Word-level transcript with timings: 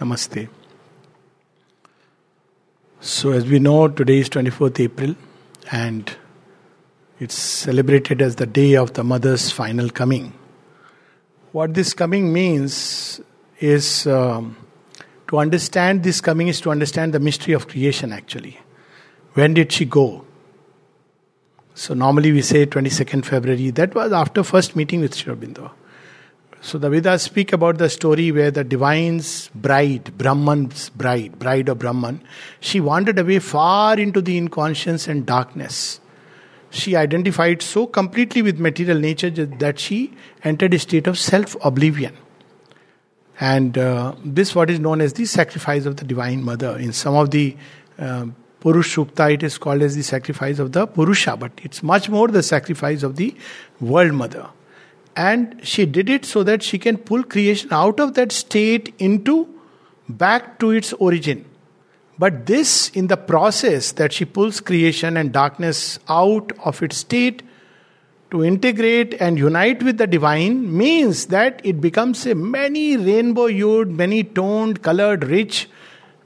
Namaste. 0.00 0.48
So, 3.00 3.32
as 3.32 3.46
we 3.46 3.58
know, 3.58 3.88
today 3.88 4.18
is 4.18 4.28
24th 4.28 4.80
April 4.80 5.14
and 5.70 6.16
it's 7.20 7.34
celebrated 7.34 8.20
as 8.20 8.36
the 8.36 8.46
day 8.46 8.74
of 8.74 8.94
the 8.94 9.04
mother's 9.04 9.50
final 9.50 9.90
coming. 9.90 10.32
What 11.52 11.74
this 11.74 11.94
coming 11.94 12.32
means 12.32 13.20
is 13.60 14.06
um, 14.06 14.56
to 15.28 15.38
understand 15.38 16.02
this 16.02 16.20
coming 16.20 16.48
is 16.48 16.60
to 16.62 16.70
understand 16.70 17.12
the 17.12 17.20
mystery 17.20 17.54
of 17.54 17.68
creation 17.68 18.12
actually. 18.12 18.58
When 19.34 19.54
did 19.54 19.70
she 19.70 19.84
go? 19.84 20.24
So, 21.74 21.94
normally 21.94 22.32
we 22.32 22.42
say 22.42 22.66
22nd 22.66 23.24
February. 23.24 23.70
That 23.70 23.94
was 23.94 24.12
after 24.12 24.42
first 24.42 24.74
meeting 24.74 25.00
with 25.00 25.14
Sri 25.14 25.34
Aurobindo. 25.34 25.70
So 26.64 26.78
the 26.78 26.88
Vedas 26.88 27.20
speak 27.20 27.52
about 27.52 27.76
the 27.76 27.90
story 27.90 28.32
where 28.32 28.50
the 28.50 28.64
divine's 28.64 29.50
bride, 29.54 30.16
Brahman's 30.16 30.88
bride, 30.88 31.38
bride 31.38 31.68
of 31.68 31.78
Brahman, 31.78 32.22
she 32.58 32.80
wandered 32.80 33.18
away 33.18 33.40
far 33.40 33.98
into 33.98 34.22
the 34.22 34.38
inconscience 34.38 35.06
and 35.06 35.26
darkness. 35.26 36.00
She 36.70 36.96
identified 36.96 37.60
so 37.60 37.86
completely 37.86 38.40
with 38.40 38.58
material 38.58 38.98
nature 38.98 39.28
that 39.28 39.78
she 39.78 40.14
entered 40.42 40.72
a 40.72 40.78
state 40.78 41.06
of 41.06 41.18
self 41.18 41.54
oblivion. 41.62 42.16
And 43.38 43.76
uh, 43.76 44.14
this 44.24 44.54
what 44.54 44.70
is 44.70 44.80
known 44.80 45.02
as 45.02 45.12
the 45.12 45.26
sacrifice 45.26 45.84
of 45.84 45.98
the 45.98 46.06
Divine 46.06 46.42
Mother. 46.42 46.78
In 46.78 46.94
some 46.94 47.14
of 47.14 47.30
the 47.30 47.58
uh, 47.98 48.24
Purush 48.62 48.96
Sukta, 48.96 49.34
it 49.34 49.42
is 49.42 49.58
called 49.58 49.82
as 49.82 49.96
the 49.96 50.02
sacrifice 50.02 50.58
of 50.58 50.72
the 50.72 50.86
Purusha, 50.86 51.36
but 51.36 51.52
it's 51.62 51.82
much 51.82 52.08
more 52.08 52.26
the 52.26 52.42
sacrifice 52.42 53.02
of 53.02 53.16
the 53.16 53.36
World 53.82 54.14
Mother. 54.14 54.48
And 55.16 55.60
she 55.62 55.86
did 55.86 56.10
it 56.10 56.24
so 56.24 56.42
that 56.42 56.62
she 56.62 56.78
can 56.78 56.96
pull 56.96 57.22
creation 57.22 57.72
out 57.72 58.00
of 58.00 58.14
that 58.14 58.32
state 58.32 58.94
into 58.98 59.48
back 60.08 60.58
to 60.58 60.70
its 60.70 60.92
origin. 60.94 61.44
But 62.18 62.46
this, 62.46 62.90
in 62.90 63.08
the 63.08 63.16
process 63.16 63.92
that 63.92 64.12
she 64.12 64.24
pulls 64.24 64.60
creation 64.60 65.16
and 65.16 65.32
darkness 65.32 65.98
out 66.08 66.52
of 66.64 66.82
its 66.82 66.98
state 66.98 67.42
to 68.30 68.44
integrate 68.44 69.14
and 69.20 69.38
unite 69.38 69.82
with 69.82 69.98
the 69.98 70.06
divine, 70.06 70.76
means 70.76 71.26
that 71.26 71.60
it 71.64 71.80
becomes 71.80 72.26
a 72.26 72.34
many 72.34 72.96
rainbow 72.96 73.46
hued, 73.46 73.90
many 73.90 74.22
toned, 74.24 74.82
colored, 74.82 75.24
rich, 75.24 75.68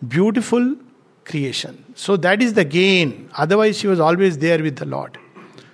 beautiful 0.06 0.77
creation. 1.25 1.84
So 1.94 2.16
that 2.19 2.42
is 2.42 2.55
the 2.55 2.64
gain. 2.64 3.31
Otherwise, 3.36 3.78
she 3.78 3.86
was 3.86 4.00
always 4.00 4.39
there 4.39 4.62
with 4.62 4.77
the 4.77 4.86
Lord. 4.86 5.19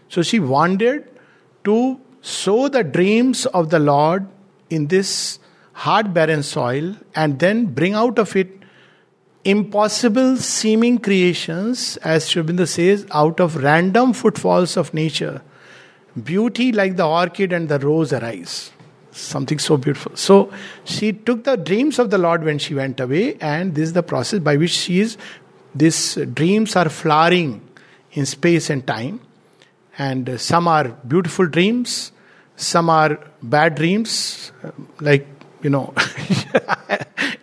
So 0.09 0.23
she 0.23 0.41
wandered 0.41 1.09
to 1.65 2.01
sow 2.25 2.69
the 2.69 2.83
dreams 2.83 3.45
of 3.47 3.69
the 3.69 3.79
Lord 3.79 4.27
in 4.71 4.87
this 4.87 5.39
hard, 5.75 6.15
barren 6.15 6.43
soil 6.43 6.97
and 7.15 7.39
then 7.39 7.67
bring 7.67 7.93
out 7.93 8.19
of 8.19 8.35
it 8.35 8.51
impossible 9.45 10.39
seeming 10.39 10.99
creations, 10.99 11.99
as 11.99 12.25
Aurobindo 12.31 12.67
says, 12.67 13.07
out 13.11 13.41
of 13.41 13.57
random 13.57 14.15
footfalls 14.15 14.79
of 14.79 14.95
nature. 14.95 15.43
Beauty 16.23 16.73
like 16.73 16.97
the 16.97 17.07
orchid 17.07 17.53
and 17.53 17.69
the 17.69 17.79
rose 17.79 18.13
arise. 18.15 18.71
Something 19.11 19.59
so 19.59 19.77
beautiful. 19.77 20.17
So 20.17 20.51
she 20.85 21.13
took 21.13 21.45
the 21.45 21.57
dreams 21.57 21.99
of 21.99 22.09
the 22.09 22.17
Lord 22.17 22.43
when 22.43 22.59
she 22.59 22.75
went 22.75 23.01
away, 23.01 23.37
and 23.39 23.75
this 23.75 23.89
is 23.89 23.93
the 23.93 24.03
process 24.03 24.41
by 24.41 24.57
which 24.57 24.71
she 24.71 25.01
is. 25.01 25.19
These 25.75 26.15
dreams 26.33 26.75
are 26.75 26.89
flowering 26.89 27.61
in 28.13 28.25
space 28.25 28.71
and 28.71 28.87
time, 28.87 29.21
and 29.99 30.41
some 30.41 30.67
are 30.69 30.89
beautiful 30.89 31.47
dreams, 31.47 32.13
some 32.57 32.91
are 32.91 33.19
bad 33.43 33.75
dreams, 33.75 34.53
like, 35.01 35.27
you 35.63 35.71
know, 35.71 35.93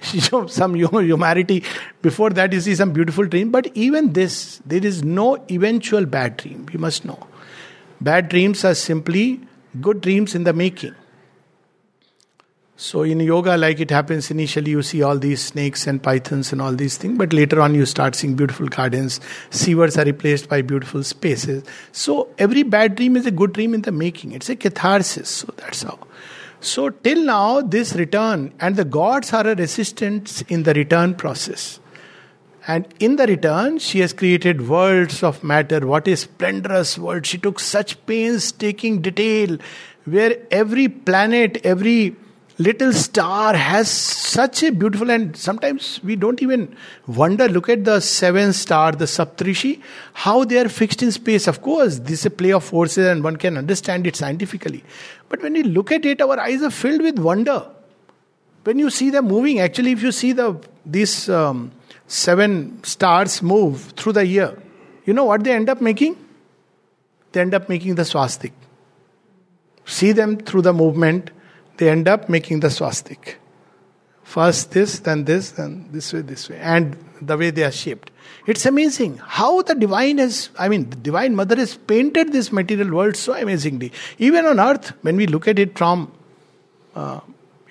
some 0.48 0.76
humanity. 0.76 1.64
Before 2.02 2.30
that, 2.32 2.54
you 2.54 2.62
see 2.62 2.76
some 2.76 2.92
beautiful 2.94 3.26
dream. 3.26 3.52
But 3.52 3.68
even 3.76 4.14
this, 4.14 4.62
there 4.66 4.86
is 4.86 5.04
no 5.04 5.44
eventual 5.50 6.06
bad 6.06 6.38
dream. 6.38 6.68
You 6.72 6.80
must 6.80 7.06
know. 7.06 7.28
Bad 8.00 8.30
dreams 8.30 8.64
are 8.66 8.74
simply 8.74 9.42
good 9.80 10.02
dreams 10.02 10.36
in 10.36 10.44
the 10.44 10.54
making. 10.54 10.96
So 12.82 13.04
in 13.04 13.20
yoga, 13.20 13.58
like 13.58 13.80
it 13.80 13.92
happens 13.92 14.32
initially, 14.32 14.72
you 14.72 14.82
see 14.82 15.04
all 15.04 15.20
these 15.20 15.40
snakes 15.40 15.86
and 15.86 16.02
pythons 16.02 16.52
and 16.52 16.60
all 16.60 16.74
these 16.74 16.98
things, 16.98 17.16
but 17.16 17.32
later 17.32 17.62
on 17.62 17.76
you 17.76 17.86
start 17.86 18.16
seeing 18.16 18.34
beautiful 18.34 18.68
gardens. 18.68 19.20
Sewers 19.52 20.00
are 20.00 20.04
replaced 20.04 20.50
by 20.50 20.64
beautiful 20.64 21.04
spaces. 21.04 21.64
So 21.92 22.30
every 22.40 22.64
bad 22.64 22.96
dream 22.96 23.16
is 23.16 23.28
a 23.28 23.32
good 23.32 23.54
dream 23.54 23.76
in 23.76 23.84
the 23.84 23.92
making. 23.92 24.32
It's 24.32 24.50
a 24.50 24.56
catharsis. 24.56 25.30
So 25.30 25.54
that's 25.58 25.84
how. 25.84 26.00
So 26.60 26.90
till 26.90 27.24
now, 27.24 27.62
this 27.62 27.94
return 27.94 28.52
and 28.60 28.76
the 28.76 28.84
gods 28.84 29.32
are 29.32 29.46
a 29.46 29.54
resistance 29.54 30.42
in 30.48 30.64
the 30.64 30.74
return 30.74 31.14
process. 31.14 31.80
And 32.66 32.92
in 33.00 33.18
the 33.18 33.28
return, 33.28 33.78
she 33.78 34.00
has 34.00 34.12
created 34.12 34.68
worlds 34.68 35.22
of 35.22 35.44
matter. 35.44 35.86
What 35.86 36.08
a 36.08 36.18
splendorous 36.18 36.98
world! 36.98 37.28
She 37.28 37.38
took 37.38 37.60
such 37.60 38.04
painstaking 38.08 39.04
detail, 39.04 39.60
where 40.06 40.38
every 40.50 40.88
planet, 40.88 41.64
every 41.64 42.16
little 42.58 42.94
star 42.94 43.56
has 43.56 43.90
such 43.90 44.64
a 44.64 44.72
beautiful 44.72 45.10
and 45.10 45.36
sometimes 45.36 46.00
we 46.04 46.16
don't 46.16 46.42
even 46.42 46.76
wonder 47.08 47.48
look 47.48 47.70
at 47.70 47.84
the 47.86 48.00
seven 48.00 48.54
star 48.54 48.92
the 48.92 49.06
saptarishi 49.06 49.82
how 50.14 50.44
they 50.44 50.58
are 50.58 50.70
fixed 50.70 51.02
in 51.02 51.12
space. 51.12 51.48
Of 51.48 51.62
course 51.62 52.00
this 52.00 52.20
is 52.20 52.26
a 52.26 52.30
play 52.30 52.52
of 52.52 52.64
forces 52.64 53.08
and 53.08 53.24
one 53.24 53.38
can 53.38 53.58
understand 53.58 54.06
it 54.08 54.16
scientifically. 54.16 54.84
But 55.30 55.42
when 55.42 55.54
we 55.54 55.64
look 55.64 55.92
at 55.92 56.06
it 56.06 56.22
our 56.22 56.40
eyes 56.40 56.62
are 56.62 56.72
filled 56.72 57.02
with 57.02 57.20
wonder. 57.20 57.66
When 58.64 58.78
you 58.78 58.90
see 58.90 59.10
them 59.10 59.28
moving 59.28 59.60
actually 59.60 59.94
if 59.94 60.04
you 60.04 60.12
see 60.12 60.34
the 60.34 60.60
these 60.86 61.30
um, 61.30 61.72
seven 62.08 62.84
stars 62.84 63.42
move 63.42 63.94
through 63.96 64.14
the 64.14 64.26
year 64.26 64.58
you 65.06 65.14
know 65.14 65.26
what 65.26 65.44
they 65.44 65.54
end 65.54 65.70
up 65.70 65.82
making? 65.82 66.18
They 67.32 67.42
end 67.42 67.54
up 67.54 67.70
making 67.70 67.96
the 67.96 68.04
swastik. 68.04 68.52
See 69.86 70.12
them 70.12 70.38
through 70.38 70.62
the 70.62 70.74
movement 70.74 71.32
they 71.82 71.90
end 71.90 72.08
up 72.08 72.30
making 72.30 72.60
the 72.60 72.68
swastik. 72.68 73.38
First 74.22 74.70
this, 74.72 75.00
then 75.00 75.26
this, 75.26 75.50
then 75.50 75.90
this 75.92 76.14
way, 76.14 76.22
this 76.22 76.48
way, 76.48 76.60
and 76.60 76.96
the 77.20 77.36
way 77.36 77.50
they 77.50 77.64
are 77.64 77.72
shaped. 77.72 78.12
It's 78.46 78.68
amazing 78.68 79.18
how 79.18 79.64
the 79.64 79.74
divine 79.74 80.20
has, 80.20 80.52
I 80.60 80.70
mean, 80.70 80.92
the 80.92 80.96
divine 80.96 81.36
mother 81.36 81.56
has 81.56 81.76
painted 81.76 82.34
this 82.34 82.52
material 82.52 82.92
world 82.92 83.16
so 83.16 83.34
amazingly. 83.34 83.92
Even 84.20 84.46
on 84.46 84.60
earth, 84.60 84.94
when 85.02 85.16
we 85.18 85.26
look 85.26 85.48
at 85.48 85.58
it 85.58 85.76
from 85.76 86.12
uh, 86.94 87.20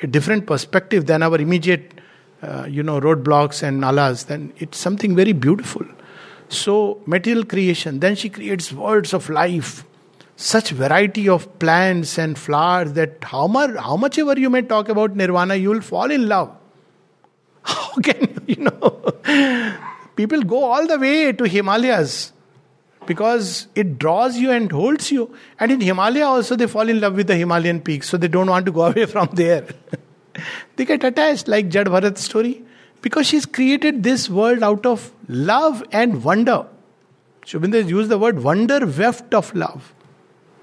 a 0.03 0.09
different 0.09 0.49
perspective 0.49 1.06
than 1.06 1.22
our 1.22 1.37
immediate, 1.37 1.94
uh, 2.43 2.66
you 2.69 2.82
know, 2.82 3.00
roadblocks 3.00 3.62
and 3.62 3.81
nalas, 3.81 4.26
then 4.26 4.53
it's 4.59 4.76
something 4.76 5.15
very 5.15 5.32
beautiful. 5.32 5.87
So, 6.49 7.00
material 7.06 7.44
creation, 7.44 8.00
then 8.00 8.16
she 8.16 8.28
creates 8.28 8.72
worlds 8.72 9.15
of 9.15 9.31
life, 9.31 9.84
such 10.41 10.71
variety 10.71 11.28
of 11.28 11.59
plants 11.59 12.19
and 12.19 12.39
flowers 12.39 12.95
that 12.95 13.23
how 13.23 13.47
much, 13.47 13.77
how 13.77 13.97
much 13.97 14.19
ever 14.19 14.39
you 14.39 14.49
may 14.49 14.62
talk 14.62 14.89
about 14.89 15.15
nirvana, 15.15 15.55
you 15.55 15.69
will 15.69 15.83
fall 15.83 16.11
in 16.11 16.28
love. 16.28 16.56
How 17.62 17.93
can 18.03 18.43
you 18.47 18.56
know? 18.56 19.77
People 20.17 20.43
go 20.43 20.65
all 20.65 20.87
the 20.87 20.99
way 20.99 21.33
to 21.33 21.45
Himalayas 21.45 22.33
because 23.05 23.67
it 23.75 23.99
draws 23.99 24.39
you 24.39 24.50
and 24.50 24.73
holds 24.73 25.12
you. 25.12 25.34
And 25.59 25.73
in 25.73 25.83
Himalaya 25.83 26.25
also 26.25 26.56
they 26.56 26.67
fall 26.67 26.89
in 26.89 27.00
love 27.00 27.17
with 27.17 27.27
the 27.27 27.37
Himalayan 27.37 27.83
peaks, 27.83 28.09
so 28.09 28.17
they 28.17 28.29
don't 28.29 28.49
want 28.49 28.65
to 28.65 28.73
go 28.73 28.83
away 28.91 29.05
from 29.05 29.29
there. 29.34 29.67
they 30.77 30.87
get 30.87 31.05
attached, 31.05 31.49
like 31.49 31.69
Jad 31.69 31.89
Bharat's 31.89 32.23
story, 32.23 32.65
because 33.03 33.27
she's 33.27 33.45
created 33.45 34.03
this 34.03 34.31
world 34.31 34.62
out 34.62 34.87
of 34.87 35.12
love 35.29 35.84
and 35.93 36.25
wonder. 36.25 36.67
Aurobindo 37.45 37.87
used 37.87 38.09
the 38.09 38.19
word 38.19 38.43
wonder 38.43 38.87
weft 38.87 39.34
of 39.34 39.55
love. 39.55 39.93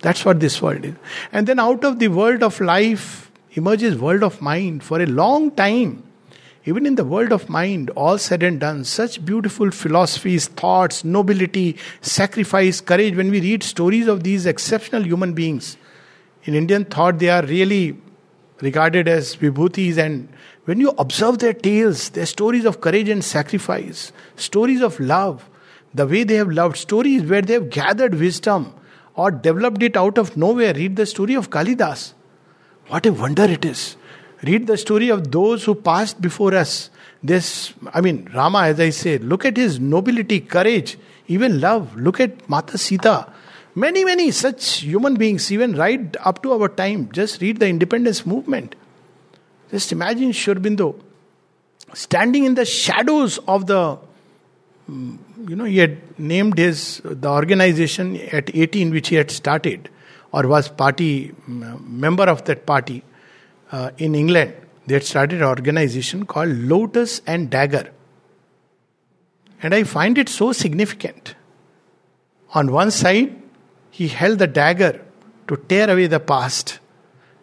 That's 0.02 0.24
what 0.24 0.40
this 0.40 0.62
world 0.62 0.86
is. 0.86 0.96
And 1.32 1.48
then 1.48 1.60
out 1.60 1.84
of 1.84 2.00
the 2.00 2.08
world 2.08 2.44
of 2.44 2.60
life 2.60 3.32
emerges 3.54 3.98
world 3.98 4.24
of 4.24 4.42
mind 4.42 4.84
for 4.84 5.02
a 5.02 5.06
long 5.06 5.52
time. 5.52 6.04
Even 6.66 6.86
in 6.86 6.96
the 6.96 7.06
world 7.06 7.32
of 7.32 7.48
mind, 7.48 7.90
all 7.92 8.18
said 8.18 8.44
and 8.44 8.60
done, 8.60 8.84
such 8.84 9.24
beautiful 9.24 9.72
philosophies, 9.72 10.48
thoughts, 10.48 11.06
nobility, 11.06 11.78
sacrifice, 12.02 12.82
courage. 12.82 13.16
When 13.16 13.32
we 13.32 13.40
read 13.40 13.64
stories 13.64 14.08
of 14.08 14.24
these 14.24 14.46
exceptional 14.46 15.04
human 15.04 15.34
beings, 15.34 15.78
in 16.44 16.56
Indian 16.56 16.84
thought, 16.84 17.20
they 17.20 17.30
are 17.30 17.46
really 17.46 17.98
regarded 18.62 19.08
as 19.08 19.36
vibhutis. 19.38 19.98
And 19.98 20.28
when 20.66 20.82
you 20.82 20.90
observe 20.98 21.40
their 21.40 21.54
tales, 21.54 22.10
their 22.10 22.26
stories 22.26 22.66
of 22.66 22.82
courage 22.82 23.08
and 23.08 23.24
sacrifice, 23.24 24.12
stories 24.36 24.82
of 24.82 25.00
love, 25.00 25.50
the 25.94 26.06
way 26.06 26.24
they 26.26 26.36
have 26.36 26.50
loved, 26.50 26.76
stories 26.76 27.24
where 27.24 27.42
they 27.42 27.54
have 27.54 27.70
gathered 27.70 28.16
wisdom, 28.16 28.74
or 29.18 29.32
developed 29.32 29.84
it 29.84 29.98
out 29.98 30.18
of 30.18 30.38
nowhere. 30.38 30.74
Read 30.74 30.96
the 30.96 31.06
story 31.06 31.34
of 31.34 31.50
Kalidas. 31.50 32.14
What 32.88 33.06
a 33.06 33.12
wonder 33.12 33.44
it 33.44 33.66
is. 33.66 33.98
Read 34.44 34.68
the 34.68 34.78
story 34.78 35.10
of 35.10 35.32
those 35.32 35.66
who 35.66 35.76
passed 35.76 36.22
before 36.22 36.54
us. 36.56 36.90
This, 37.24 37.74
I 37.94 38.02
mean, 38.02 38.30
Rama, 38.34 38.60
as 38.60 38.80
I 38.80 38.92
say, 38.92 39.18
look 39.18 39.44
at 39.44 39.58
his 39.58 39.80
nobility, 39.80 40.40
courage, 40.40 40.98
even 41.28 41.60
love. 41.60 41.98
Look 41.98 42.20
at 42.20 42.48
Mata 42.48 42.78
Sita. 42.78 43.34
Many, 43.74 44.06
many 44.06 44.30
such 44.32 44.82
human 44.82 45.16
beings, 45.16 45.52
even 45.52 45.76
right 45.76 46.16
up 46.22 46.44
to 46.44 46.54
our 46.54 46.70
time. 46.70 47.10
Just 47.12 47.42
read 47.42 47.60
the 47.60 47.68
independence 47.68 48.26
movement. 48.26 48.76
Just 49.72 49.92
imagine 49.92 50.32
Sri 50.32 50.54
Aurobindo 50.54 50.96
standing 51.94 52.46
in 52.46 52.56
the 52.56 52.66
shadows 52.66 53.40
of 53.48 53.68
the 53.68 53.98
mm, 54.90 55.18
you 55.46 55.56
know 55.56 55.66
he 55.66 55.78
had 55.78 55.98
named 56.20 56.58
his 56.58 57.02
the 57.04 57.30
organization 57.30 58.16
at 58.32 58.56
18 58.56 58.92
which 58.92 59.10
he 59.10 59.16
had 59.16 59.30
started 59.30 59.90
or 60.32 60.48
was 60.48 60.70
party 60.70 61.34
member 61.48 62.24
of 62.24 62.44
that 62.46 62.66
party 62.66 63.04
uh, 63.72 63.92
in 63.98 64.16
england. 64.16 64.54
They 64.88 64.96
had 64.96 65.04
started 65.04 65.42
an 65.42 65.48
organization 65.48 66.26
called 66.26 66.50
lotus 66.50 67.22
and 67.28 67.50
dagger. 67.50 67.92
And 69.62 69.76
i 69.76 69.84
find 69.84 70.18
it 70.18 70.30
so 70.30 70.54
significant. 70.54 71.36
On 72.54 72.72
one 72.72 72.92
side 72.92 73.36
he 73.92 74.08
held 74.08 74.40
the 74.40 74.48
dagger 74.48 75.04
to 75.48 75.58
tear 75.58 75.90
away 75.90 76.08
the 76.08 76.20
past 76.20 76.80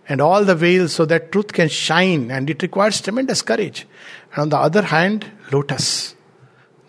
and 0.09 0.21
all 0.21 0.45
the 0.45 0.55
veils 0.55 0.93
so 0.93 1.05
that 1.07 1.33
truth 1.33 1.53
can 1.53 1.69
shine 1.69 2.31
and 2.31 2.51
it 2.51 2.63
requires 2.63 3.01
tremendous 3.01 3.43
courage. 3.43 3.87
And 4.33 4.43
on 4.43 4.49
the 4.49 4.59
other 4.59 4.83
hand 4.83 5.31
lotus 5.53 6.15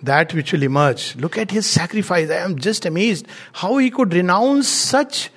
that 0.05 0.33
which 0.33 0.51
will 0.51 0.63
emerge 0.63 1.15
look 1.15 1.37
at 1.37 1.51
his 1.51 1.65
sacrifice 1.65 2.29
i 2.29 2.41
am 2.47 2.57
just 2.57 2.85
amazed 2.85 3.27
how 3.53 3.77
he 3.77 3.89
could 3.89 4.13
renounce 4.13 4.67
such 4.67 5.29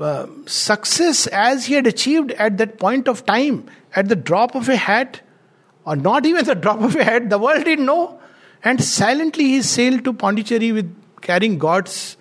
uh, 0.00 0.26
success 0.46 1.26
as 1.28 1.66
he 1.66 1.74
had 1.74 1.86
achieved 1.86 2.32
at 2.32 2.58
that 2.58 2.78
point 2.78 3.08
of 3.08 3.24
time 3.24 3.64
at 3.94 4.08
the 4.08 4.16
drop 4.16 4.54
of 4.54 4.68
a 4.68 4.76
hat 4.76 5.20
or 5.84 5.96
not 5.96 6.26
even 6.26 6.44
the 6.44 6.54
drop 6.66 6.80
of 6.80 6.96
a 6.96 7.04
hat 7.04 7.30
the 7.30 7.38
world 7.38 7.64
didn't 7.64 7.86
know 7.86 8.20
and 8.64 8.82
silently 8.82 9.44
he 9.44 9.62
sailed 9.62 10.04
to 10.04 10.12
pondicherry 10.12 10.72
with 10.72 10.94
carrying 11.22 11.58
god's 11.58 12.16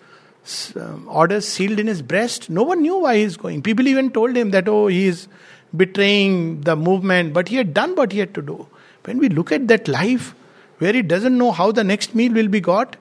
um, 0.76 1.08
orders 1.10 1.48
sealed 1.48 1.80
in 1.80 1.88
his 1.88 2.02
breast. 2.02 2.50
No 2.50 2.64
one 2.64 2.82
knew 2.82 3.00
why 3.00 3.18
he's 3.18 3.38
going. 3.38 3.62
People 3.62 3.88
even 3.88 4.12
told 4.12 4.36
him 4.36 4.52
that, 4.52 4.68
oh, 4.68 4.88
he 4.88 5.08
is 5.08 5.28
betraying 5.76 6.62
the 6.62 6.76
movement, 6.76 7.34
but 7.34 7.48
he 7.48 7.56
had 7.56 7.74
done 7.74 7.96
what 7.96 8.12
he 8.12 8.20
had 8.20 8.34
to 8.36 8.42
do. 8.42 8.68
When 9.06 9.18
we 9.18 9.30
look 9.30 9.52
at 9.52 9.68
that 9.70 9.88
life 9.88 10.36
where 10.80 10.94
he 10.94 11.02
doesn't 11.02 11.38
know 11.38 11.52
how 11.52 11.72
the 11.72 11.84
next 11.84 12.16
meal 12.16 12.34
will 12.34 12.48
be 12.48 12.60
got, 12.60 12.98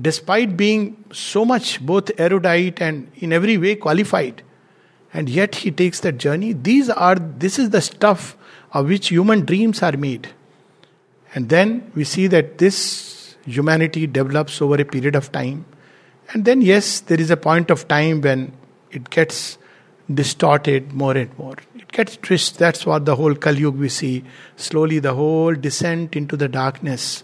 despite 0.00 0.56
being 0.56 1.04
so 1.12 1.44
much 1.44 1.80
both 1.84 2.10
erudite 2.18 2.80
and 2.80 3.10
in 3.16 3.32
every 3.32 3.56
way 3.58 3.76
qualified, 3.76 4.42
and 5.12 5.28
yet 5.28 5.54
he 5.54 5.70
takes 5.70 6.00
that 6.00 6.18
journey. 6.18 6.52
These 6.52 6.90
are 6.90 7.14
this 7.14 7.58
is 7.58 7.70
the 7.70 7.80
stuff 7.80 8.36
of 8.72 8.88
which 8.88 9.08
human 9.08 9.44
dreams 9.44 9.82
are 9.82 9.96
made. 9.96 10.28
And 11.34 11.48
then 11.48 11.90
we 11.94 12.04
see 12.04 12.26
that 12.28 12.58
this 12.58 13.36
humanity 13.46 14.06
develops 14.06 14.60
over 14.60 14.80
a 14.80 14.84
period 14.84 15.14
of 15.14 15.30
time 15.30 15.64
and 16.32 16.44
then, 16.44 16.62
yes, 16.62 17.00
there 17.00 17.20
is 17.20 17.30
a 17.30 17.36
point 17.36 17.70
of 17.70 17.86
time 17.88 18.20
when 18.20 18.52
it 18.90 19.10
gets 19.10 19.58
distorted 20.12 20.92
more 20.92 21.16
and 21.16 21.36
more. 21.38 21.56
Gets 21.94 22.16
twisted. 22.16 22.58
That's 22.58 22.84
what 22.84 23.04
the 23.04 23.14
whole 23.14 23.36
Kali 23.36 23.60
Yuga 23.60 23.78
we 23.78 23.88
see. 23.88 24.24
Slowly, 24.56 24.98
the 24.98 25.14
whole 25.14 25.54
descent 25.54 26.16
into 26.16 26.36
the 26.36 26.48
darkness. 26.48 27.22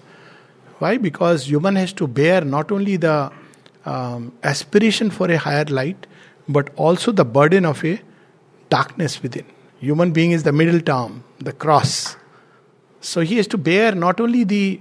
Why? 0.79 0.97
Because 0.97 1.49
human 1.49 1.75
has 1.75 1.93
to 1.95 2.07
bear 2.07 2.43
not 2.43 2.71
only 2.71 2.97
the 2.97 3.33
um, 3.85 4.33
aspiration 4.45 5.11
for 5.11 5.29
a 5.31 5.37
higher 5.37 5.65
light, 5.65 6.07
but 6.49 6.71
also 6.77 7.11
the 7.11 7.25
burden 7.25 7.65
of 7.65 7.85
a 7.85 8.01
darkness 8.69 9.21
within. 9.25 9.45
Human 9.81 10.13
being 10.13 10.31
is 10.31 10.45
the 10.45 10.53
middle 10.53 10.81
term, 10.81 11.25
the 11.39 11.53
cross. 11.53 12.17
So 13.01 13.23
he 13.23 13.39
has 13.39 13.49
to 13.49 13.59
bear 13.59 13.93
not 13.95 14.21
only 14.21 14.45
the 14.45 14.81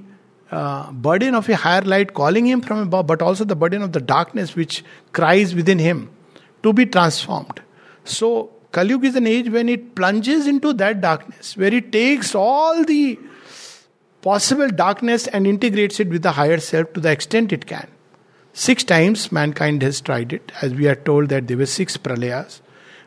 uh, 0.51 0.91
burden 0.91 1.33
of 1.33 1.49
a 1.49 1.55
higher 1.55 1.81
light 1.81 2.13
calling 2.13 2.45
him 2.45 2.61
from 2.61 2.79
above, 2.79 3.07
but 3.07 3.23
also 3.23 3.43
the 3.43 3.55
burden 3.55 3.81
of 3.81 3.93
the 3.93 4.01
darkness 4.01 4.55
which 4.55 4.83
cries 5.13 5.55
within 5.55 5.79
him 5.79 6.09
to 6.63 6.73
be 6.73 6.85
transformed. 6.85 7.61
So, 8.03 8.51
Kali 8.71 8.89
Yuga 8.89 9.07
is 9.07 9.15
an 9.15 9.27
age 9.27 9.49
when 9.49 9.67
it 9.67 9.95
plunges 9.95 10.47
into 10.47 10.73
that 10.73 11.01
darkness, 11.01 11.57
where 11.57 11.73
it 11.73 11.91
takes 11.91 12.35
all 12.35 12.83
the 12.83 13.19
possible 14.21 14.69
darkness 14.69 15.27
and 15.27 15.47
integrates 15.47 15.99
it 15.99 16.09
with 16.09 16.21
the 16.21 16.33
higher 16.33 16.59
self 16.59 16.93
to 16.93 16.99
the 16.99 17.11
extent 17.11 17.51
it 17.51 17.65
can. 17.65 17.87
Six 18.53 18.83
times 18.83 19.31
mankind 19.31 19.81
has 19.81 20.01
tried 20.01 20.33
it, 20.33 20.51
as 20.61 20.73
we 20.73 20.87
are 20.87 20.95
told 20.95 21.29
that 21.29 21.47
there 21.47 21.57
were 21.57 21.65
six 21.65 21.97
pralayas, 21.97 22.61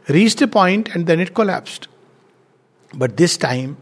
reached 0.08 0.40
a 0.42 0.48
point 0.48 0.88
and 0.94 1.06
then 1.06 1.20
it 1.20 1.34
collapsed. 1.34 1.88
But 2.94 3.16
this 3.16 3.36
time, 3.36 3.76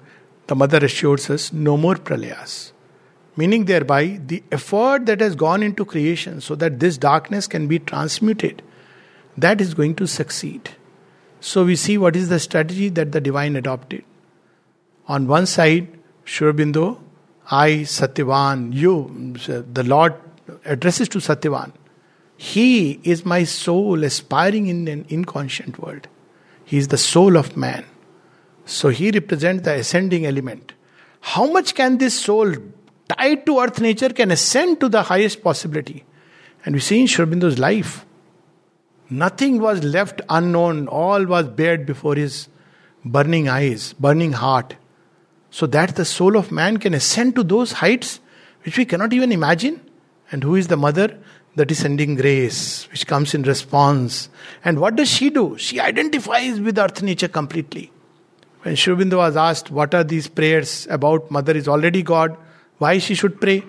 the 0.49 0.56
mother 0.56 0.79
assures 0.85 1.31
us 1.31 1.53
no 1.53 1.77
more 1.77 1.94
pralayas 1.94 2.73
meaning 3.37 3.65
thereby 3.65 4.21
the 4.27 4.43
effort 4.53 5.06
that 5.06 5.21
has 5.21 5.35
gone 5.35 5.62
into 5.62 5.85
creation 5.85 6.41
so 6.41 6.55
that 6.55 6.81
this 6.81 6.99
darkness 6.99 7.47
can 7.47 7.67
be 7.69 7.79
transmuted 7.79 8.62
that 9.37 9.61
is 9.61 9.75
going 9.75 9.94
to 9.94 10.06
succeed 10.06 10.71
so 11.41 11.65
we 11.65 11.77
see 11.77 11.99
what 11.99 12.17
is 12.17 12.29
the 12.29 12.39
strategy 12.39 12.89
that 12.91 13.13
the 13.13 13.21
divine 13.21 13.57
adopted. 13.57 14.05
On 15.09 15.27
one 15.27 15.47
side 15.47 15.89
Sri 16.25 16.53
Aurobindo 16.53 16.99
i 17.51 17.71
satyavan 17.93 18.73
you 18.73 19.35
the 19.73 19.83
lord 19.83 20.15
addresses 20.65 21.09
to 21.09 21.19
satyavan. 21.19 21.73
He 22.37 23.01
is 23.03 23.25
my 23.25 23.45
soul 23.45 24.05
aspiring 24.05 24.69
in 24.69 24.89
an 24.89 25.05
inconscient 25.09 25.79
world. 25.79 26.07
He 26.65 26.79
is 26.79 26.89
the 26.89 26.99
soul 26.99 27.37
of 27.37 27.57
man. 27.57 27.85
So 28.65 28.89
he 28.89 29.11
represents 29.11 29.65
the 29.65 29.75
ascending 29.75 30.25
element. 30.25 30.73
How 31.21 31.51
much 31.51 31.75
can 31.75 31.99
this 31.99 32.19
soul 32.19 32.55
tied 33.17 33.45
to 33.47 33.59
earth 33.61 33.81
nature 33.81 34.11
can 34.11 34.31
ascend 34.31 34.81
to 34.81 34.89
the 34.89 35.03
highest 35.03 35.43
possibility. 35.43 36.05
And 36.65 36.75
we 36.75 36.81
see 36.81 37.01
in 37.01 37.07
Sri 37.07 37.25
Aurobindo's 37.25 37.59
life, 37.59 38.05
nothing 39.11 39.61
was 39.61 39.83
left 39.83 40.23
unknown, 40.29 40.89
all 40.89 41.27
was 41.27 41.49
bared 41.49 41.87
before 41.87 42.15
his 42.15 42.49
burning 43.05 43.49
eyes, 43.49 43.93
burning 43.95 44.33
heart. 44.33 44.77
So 45.51 45.67
that 45.67 45.97
the 45.97 46.05
soul 46.05 46.37
of 46.37 46.53
man 46.53 46.77
can 46.77 46.95
ascend 46.95 47.35
to 47.35 47.43
those 47.43 47.73
heights 47.73 48.21
which 48.65 48.79
we 48.79 48.85
cannot 48.85 49.12
even 49.12 49.33
imagine. 49.33 49.81
And 50.31 50.45
who 50.45 50.55
is 50.55 50.69
the 50.69 50.77
mother? 50.77 51.19
The 51.57 51.67
descending 51.67 52.15
grace, 52.15 52.89
which 52.93 53.09
comes 53.09 53.35
in 53.35 53.43
response. 53.43 54.29
And 54.65 54.79
what 54.79 54.95
does 54.95 55.11
she 55.11 55.31
do? 55.31 55.59
She 55.59 55.81
identifies 55.81 56.61
with 56.61 56.79
earth 56.79 57.03
nature 57.03 57.27
completely. 57.27 57.91
When 58.63 58.77
Sri 58.77 58.95
was 58.95 59.37
asked, 59.37 59.71
What 59.71 59.95
are 59.95 60.05
these 60.05 60.29
prayers 60.29 60.87
about? 60.89 61.31
Mother 61.31 61.56
is 61.56 61.67
already 61.67 62.03
God 62.03 62.37
why 62.79 62.99
she 62.99 63.15
should 63.15 63.41
pray. 63.41 63.65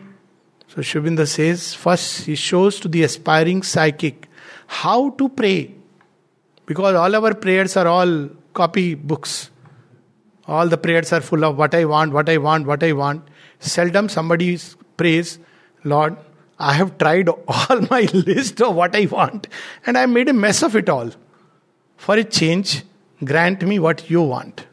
So 0.68 0.82
Sri 0.82 1.26
says, 1.26 1.74
first 1.74 2.26
he 2.26 2.36
shows 2.36 2.80
to 2.80 2.88
the 2.88 3.04
aspiring 3.04 3.64
psychic 3.64 4.30
how 4.80 5.10
to 5.22 5.28
pray. 5.30 5.74
Because 6.66 6.96
all 6.96 7.16
our 7.16 7.34
prayers 7.34 7.76
are 7.76 7.88
all 7.88 8.30
copy 8.54 8.96
books. 8.96 9.50
All 10.48 10.68
the 10.68 10.78
prayers 10.78 11.12
are 11.14 11.22
full 11.22 11.44
of 11.46 11.58
what 11.58 11.76
I 11.76 11.86
want, 11.86 12.14
what 12.14 12.30
I 12.30 12.38
want, 12.38 12.66
what 12.66 12.84
I 12.84 12.94
want. 12.94 13.28
Seldom 13.60 14.08
somebody 14.10 14.58
prays, 14.98 15.40
Lord, 15.84 16.16
I 16.58 16.74
have 16.74 16.98
tried 16.98 17.28
all 17.30 17.82
my 17.90 18.02
list 18.14 18.62
of 18.62 18.76
what 18.76 18.96
I 18.96 19.06
want 19.06 19.48
and 19.86 19.98
I 19.98 20.06
made 20.06 20.30
a 20.30 20.34
mess 20.34 20.64
of 20.64 20.76
it 20.76 20.90
all. 20.90 21.12
For 21.98 22.16
a 22.16 22.24
change, 22.24 22.84
grant 23.24 23.62
me 23.64 23.78
what 23.78 24.10
you 24.10 24.22
want. 24.22 24.66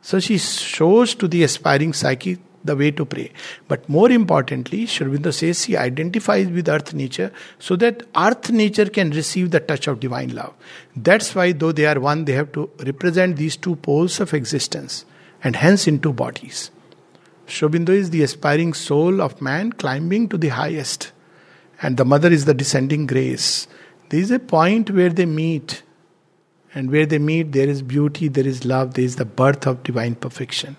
So 0.00 0.18
she 0.18 0.38
shows 0.38 1.14
to 1.16 1.28
the 1.28 1.42
aspiring 1.44 1.92
psychic 1.92 2.40
the 2.64 2.76
way 2.76 2.90
to 2.90 3.04
pray. 3.04 3.32
But 3.68 3.88
more 3.88 4.10
importantly, 4.10 4.86
Aurobindo 4.86 5.32
says 5.32 5.64
he 5.64 5.76
identifies 5.76 6.48
with 6.48 6.68
earth 6.68 6.94
nature 6.94 7.32
so 7.58 7.76
that 7.76 8.02
earth 8.16 8.50
nature 8.50 8.86
can 8.86 9.10
receive 9.10 9.50
the 9.50 9.60
touch 9.60 9.86
of 9.86 10.00
divine 10.00 10.34
love. 10.34 10.54
That's 10.94 11.34
why, 11.34 11.52
though 11.52 11.72
they 11.72 11.86
are 11.86 12.00
one, 12.00 12.24
they 12.24 12.32
have 12.32 12.52
to 12.52 12.70
represent 12.84 13.36
these 13.36 13.56
two 13.56 13.76
poles 13.76 14.20
of 14.20 14.34
existence 14.34 15.04
and 15.42 15.56
hence 15.56 15.86
in 15.86 16.00
two 16.00 16.12
bodies. 16.12 16.70
Sri 17.46 17.68
Aurobindo 17.68 17.90
is 17.90 18.10
the 18.10 18.22
aspiring 18.22 18.72
soul 18.72 19.20
of 19.20 19.42
man 19.42 19.72
climbing 19.72 20.28
to 20.28 20.38
the 20.38 20.48
highest, 20.48 21.12
and 21.82 21.96
the 21.96 22.04
mother 22.04 22.30
is 22.30 22.44
the 22.44 22.54
descending 22.54 23.06
grace. 23.06 23.66
There 24.08 24.20
is 24.20 24.30
a 24.30 24.38
point 24.38 24.90
where 24.90 25.10
they 25.10 25.26
meet, 25.26 25.82
and 26.74 26.90
where 26.90 27.06
they 27.06 27.18
meet, 27.18 27.52
there 27.52 27.68
is 27.68 27.82
beauty, 27.82 28.28
there 28.28 28.46
is 28.46 28.64
love, 28.64 28.94
there 28.94 29.04
is 29.04 29.16
the 29.16 29.24
birth 29.24 29.66
of 29.66 29.82
divine 29.82 30.14
perfection. 30.14 30.76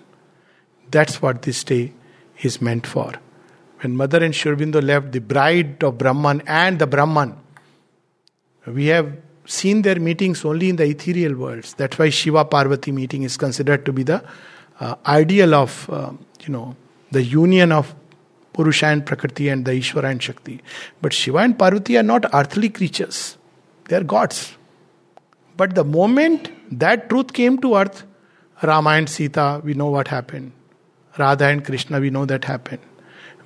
That's 0.90 1.20
what 1.20 1.42
this 1.42 1.64
day 1.64 1.92
is 2.42 2.60
meant 2.60 2.86
for. 2.86 3.12
When 3.80 3.96
Mother 3.96 4.24
and 4.24 4.34
Sri 4.34 4.52
Aurobindo 4.52 4.82
left, 4.82 5.12
the 5.12 5.20
bride 5.20 5.82
of 5.84 5.98
Brahman 5.98 6.42
and 6.46 6.78
the 6.78 6.86
Brahman, 6.86 7.36
we 8.66 8.86
have 8.86 9.16
seen 9.46 9.82
their 9.82 10.00
meetings 10.00 10.44
only 10.44 10.70
in 10.70 10.76
the 10.76 10.84
ethereal 10.84 11.34
worlds. 11.34 11.74
That's 11.74 11.98
why 11.98 12.10
Shiva 12.10 12.44
Parvati 12.44 12.92
meeting 12.92 13.24
is 13.24 13.36
considered 13.36 13.84
to 13.84 13.92
be 13.92 14.02
the 14.02 14.24
uh, 14.80 14.94
ideal 15.06 15.54
of, 15.54 15.88
uh, 15.90 16.12
you 16.40 16.48
know, 16.52 16.76
the 17.10 17.22
union 17.22 17.72
of 17.72 17.94
Purusha 18.54 18.86
and 18.86 19.04
Prakriti 19.04 19.48
and 19.48 19.64
the 19.64 19.72
Ishvara 19.72 20.10
and 20.10 20.22
Shakti. 20.22 20.62
But 21.02 21.12
Shiva 21.12 21.38
and 21.38 21.58
Parvati 21.58 21.98
are 21.98 22.02
not 22.02 22.24
earthly 22.32 22.70
creatures, 22.70 23.36
they 23.88 23.96
are 23.96 24.04
gods. 24.04 24.56
But 25.56 25.74
the 25.74 25.84
moment 25.84 26.50
that 26.78 27.08
truth 27.08 27.32
came 27.32 27.58
to 27.58 27.76
earth, 27.76 28.04
Rama 28.62 28.90
and 28.90 29.08
Sita, 29.08 29.60
we 29.62 29.74
know 29.74 29.86
what 29.86 30.08
happened. 30.08 30.52
Radha 31.18 31.46
and 31.46 31.64
Krishna, 31.64 32.00
we 32.00 32.10
know 32.10 32.24
that 32.26 32.44
happened. 32.44 32.82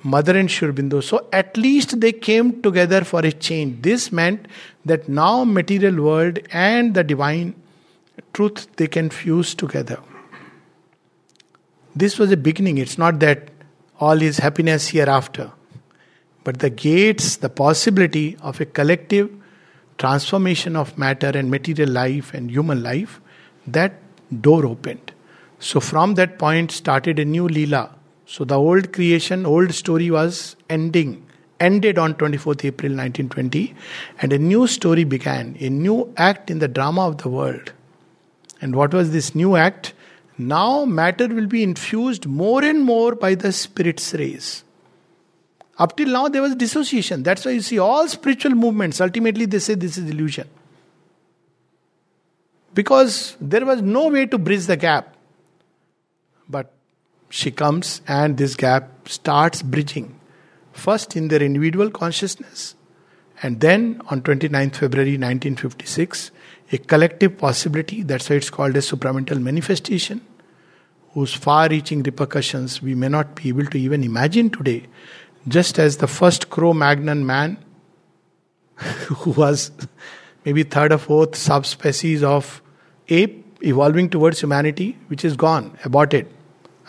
Mother 0.03 0.37
and 0.37 0.49
Sri 0.49 0.67
Aurobindo. 0.67 1.03
So 1.03 1.27
at 1.33 1.57
least 1.57 1.99
they 1.99 2.11
came 2.11 2.61
together 2.61 3.03
for 3.03 3.19
a 3.19 3.31
change. 3.31 3.81
This 3.81 4.11
meant 4.11 4.47
that 4.85 5.09
now 5.09 5.43
material 5.43 6.01
world 6.01 6.39
and 6.51 6.93
the 6.93 7.03
divine 7.03 7.53
truth 8.33 8.67
they 8.77 8.87
can 8.87 9.09
fuse 9.09 9.53
together. 9.53 9.99
This 11.95 12.17
was 12.17 12.31
a 12.31 12.37
beginning. 12.37 12.77
It's 12.77 12.97
not 12.97 13.19
that 13.19 13.49
all 13.99 14.21
is 14.21 14.37
happiness 14.37 14.87
hereafter. 14.87 15.51
But 16.43 16.59
the 16.59 16.69
gates, 16.69 17.37
the 17.37 17.49
possibility 17.49 18.37
of 18.41 18.61
a 18.61 18.65
collective 18.65 19.29
transformation 19.97 20.77
of 20.77 20.97
matter 20.97 21.31
and 21.35 21.51
material 21.51 21.89
life 21.89 22.33
and 22.33 22.49
human 22.49 22.81
life, 22.81 23.19
that 23.67 23.93
door 24.41 24.65
opened. 24.65 25.11
So 25.59 25.79
from 25.79 26.15
that 26.15 26.39
point 26.39 26.71
started 26.71 27.19
a 27.19 27.25
new 27.25 27.47
Leela. 27.47 27.91
So 28.25 28.45
the 28.45 28.57
old 28.57 28.93
creation, 28.93 29.45
old 29.45 29.73
story 29.73 30.09
was 30.09 30.55
ending, 30.69 31.25
ended 31.59 31.97
on 31.97 32.13
24th 32.13 32.63
April 32.63 32.91
1920, 32.95 33.75
and 34.21 34.31
a 34.31 34.37
new 34.39 34.67
story 34.67 35.03
began, 35.03 35.57
a 35.59 35.69
new 35.69 36.13
act 36.15 36.49
in 36.49 36.59
the 36.59 36.67
drama 36.67 37.07
of 37.07 37.17
the 37.17 37.29
world. 37.29 37.73
And 38.61 38.75
what 38.75 38.93
was 38.93 39.11
this 39.11 39.35
new 39.35 39.55
act? 39.55 39.93
Now 40.37 40.85
matter 40.85 41.27
will 41.27 41.47
be 41.47 41.63
infused 41.63 42.25
more 42.25 42.63
and 42.63 42.83
more 42.83 43.15
by 43.15 43.35
the 43.35 43.51
Spirit's 43.51 44.13
rays. 44.13 44.63
Up 45.77 45.95
till 45.95 46.09
now, 46.09 46.27
there 46.27 46.41
was 46.41 46.55
dissociation. 46.55 47.23
That's 47.23 47.45
why 47.45 47.51
you 47.51 47.61
see 47.61 47.79
all 47.79 48.07
spiritual 48.07 48.51
movements, 48.51 48.99
ultimately, 48.99 49.45
they 49.45 49.59
say 49.59 49.75
this 49.75 49.97
is 49.97 50.09
illusion. 50.09 50.47
Because 52.73 53.37
there 53.39 53.65
was 53.65 53.81
no 53.81 54.09
way 54.09 54.25
to 54.25 54.37
bridge 54.37 54.65
the 54.65 54.77
gap. 54.77 55.15
She 57.29 57.51
comes 57.51 58.01
and 58.07 58.37
this 58.37 58.55
gap 58.55 59.07
starts 59.07 59.61
bridging. 59.61 60.19
First 60.71 61.15
in 61.15 61.27
their 61.27 61.41
individual 61.41 61.89
consciousness, 61.89 62.75
and 63.41 63.61
then 63.61 64.01
on 64.09 64.21
29th 64.21 64.75
February 64.75 65.11
1956, 65.11 66.31
a 66.71 66.77
collective 66.77 67.37
possibility, 67.37 68.03
that's 68.03 68.29
why 68.29 68.35
it's 68.35 68.49
called 68.49 68.75
a 68.75 68.79
supramental 68.79 69.41
manifestation, 69.41 70.21
whose 71.13 71.33
far 71.33 71.69
reaching 71.69 72.03
repercussions 72.03 72.81
we 72.81 72.95
may 72.95 73.07
not 73.07 73.35
be 73.35 73.49
able 73.49 73.65
to 73.65 73.79
even 73.79 74.03
imagine 74.03 74.49
today 74.49 74.85
just 75.47 75.79
as 75.79 75.97
the 75.97 76.07
first 76.07 76.49
Cro 76.49 76.73
Magnon 76.73 77.25
man, 77.25 77.57
who 78.75 79.31
was 79.31 79.71
maybe 80.45 80.63
third 80.63 80.91
or 80.91 80.97
fourth 80.97 81.35
subspecies 81.35 82.23
of 82.23 82.61
ape 83.07 83.45
evolving 83.61 84.09
towards 84.09 84.41
humanity, 84.41 84.97
which 85.07 85.25
is 85.25 85.35
gone, 85.35 85.77
aborted. 85.83 86.27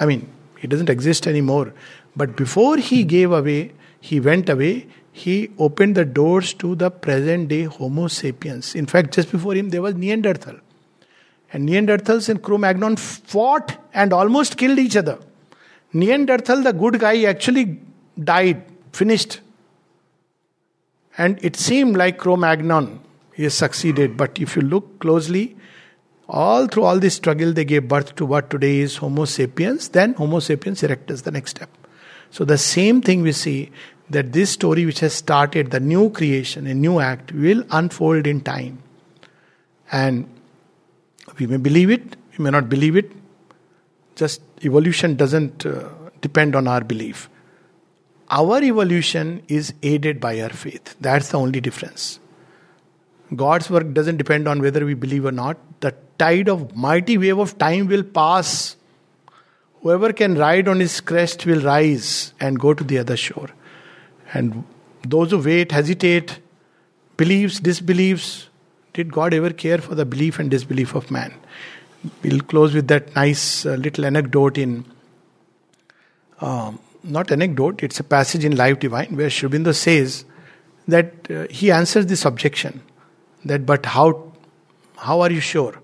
I 0.01 0.07
mean, 0.07 0.29
he 0.59 0.67
doesn't 0.67 0.91
exist 0.91 1.27
anymore. 1.27 1.73
But 2.17 2.37
before 2.37 2.79
he 2.79 3.05
gave 3.05 3.31
away, 3.31 3.73
he 4.01 4.19
went 4.19 4.49
away, 4.49 4.89
he 5.13 5.51
opened 5.59 5.95
the 5.95 6.05
doors 6.05 6.55
to 6.55 6.75
the 6.75 6.91
present 6.91 7.49
day 7.49 7.65
Homo 7.65 8.09
sapiens. 8.09 8.75
In 8.75 8.87
fact, 8.87 9.15
just 9.15 9.31
before 9.31 9.55
him, 9.55 9.69
there 9.69 9.83
was 9.83 9.95
Neanderthal. 9.95 10.57
And 11.53 11.69
Neanderthals 11.69 12.29
and 12.29 12.43
Cro 12.43 12.59
Magnon 12.59 12.97
fought 12.97 13.77
and 13.93 14.13
almost 14.13 14.57
killed 14.57 14.79
each 14.79 14.97
other. 14.97 15.19
Neanderthal, 15.93 16.63
the 16.63 16.73
good 16.73 17.01
guy, 17.01 17.25
actually 17.25 17.81
died, 18.23 18.65
finished. 18.93 19.41
And 21.19 21.45
it 21.45 21.57
seemed 21.57 21.97
like 21.97 22.19
Cro 22.19 22.37
Magnon, 22.37 23.01
he 23.35 23.49
succeeded. 23.49 24.17
But 24.17 24.39
if 24.41 24.57
you 24.57 24.63
look 24.63 25.01
closely, 25.01 25.57
all 26.31 26.67
through 26.67 26.85
all 26.85 26.99
this 26.99 27.15
struggle, 27.15 27.53
they 27.53 27.65
gave 27.65 27.89
birth 27.89 28.15
to 28.17 28.27
what 28.27 28.51
today 28.51 28.79
is 28.79 28.97
Homo 28.97 29.25
sapiens, 29.25 29.89
then 29.89 30.15
Homo 30.15 30.41
sapiens 30.41 30.83
erectus, 30.83 31.23
the 31.23 31.31
next 31.31 31.51
step. 31.51 31.71
So 32.31 32.45
the 32.45 32.59
same 32.59 33.03
thing 33.03 33.23
we 33.23 33.33
see 33.33 33.71
that 34.09 34.33
this 34.33 34.51
story 34.51 34.87
which 34.87 35.01
has 35.01 35.15
started, 35.15 35.71
the 35.71 35.81
new 35.81 36.11
creation, 36.11 36.67
a 36.67 36.75
new 36.75 37.01
act, 37.01 37.33
will 37.33 37.65
unfold 37.71 38.27
in 38.27 38.41
time. 38.41 38.83
And 39.93 40.29
we 41.39 41.47
may 41.47 41.57
believe 41.57 41.91
it, 41.91 42.17
we 42.39 42.45
may 42.45 42.51
not 42.51 42.69
believe 42.69 42.97
it. 42.97 43.11
Just 44.15 44.41
evolution 44.65 45.17
doesn't 45.17 45.67
uh, 45.67 45.89
depend 46.21 46.55
on 46.55 46.69
our 46.69 46.83
belief 46.83 47.29
our 48.31 48.63
evolution 48.63 49.43
is 49.49 49.75
aided 49.83 50.21
by 50.21 50.41
our 50.41 50.51
faith. 50.51 50.95
That's 51.01 51.31
the 51.31 51.39
only 51.39 51.61
difference. 51.61 52.21
God's 53.35 53.71
work 53.71 53.93
doesn't 53.93 54.17
depend 54.17 54.49
on 54.49 54.61
whether 54.61 54.85
we 54.85 54.95
believe 54.95 55.25
or 55.25 55.33
not. 55.33 55.57
The 55.81 55.95
tide 56.19 56.49
of 56.49 56.77
mighty 56.77 57.17
wave 57.17 57.39
of 57.39 57.59
time 57.59 57.87
will 57.87 58.03
pass. 58.03 58.77
Whoever 59.83 60.13
can 60.13 60.37
ride 60.37 60.69
on 60.69 60.81
his 60.81 61.01
crest 61.01 61.47
will 61.47 61.61
rise 61.61 62.35
and 62.41 62.59
go 62.59 62.75
to 62.75 62.85
the 62.85 62.99
other 62.99 63.17
shore. 63.17 63.49
And 64.35 64.65
those 65.07 65.31
who 65.31 65.39
wait, 65.39 65.73
hesitate, 65.73 66.41
believes, 67.17 67.61
disbelieves, 67.61 68.49
did 68.93 69.13
God 69.13 69.33
ever 69.33 69.51
care 69.51 69.79
for 69.79 69.95
the 69.95 70.05
belief 70.05 70.39
and 70.39 70.51
disbelief 70.51 70.95
of 70.95 71.11
man? 71.11 71.33
We'll 72.23 72.41
close 72.41 72.75
with 72.75 72.89
that 72.89 73.15
nice 73.15 73.65
uh, 73.65 73.75
little 73.75 74.05
anecdote 74.05 74.59
in 74.59 74.85
um, 76.41 76.81
not 77.03 77.31
anecdote, 77.31 77.83
it's 77.83 78.01
a 78.01 78.05
passage 78.05 78.45
in 78.45 78.57
Life 78.57 78.79
Divine 78.79 79.17
where 79.17 79.31
Sri 79.31 79.49
Aurobindo 79.49 79.75
says 79.75 80.25
that 80.89 81.31
uh, 81.31 81.47
he 81.51 81.71
answers 81.71 82.07
this 82.07 82.25
objection 82.25 82.83
that, 83.45 83.67
but 83.67 83.87
how, 83.87 84.33
how 84.97 85.21
are 85.21 85.31
you 85.31 85.41
sure? 85.41 85.81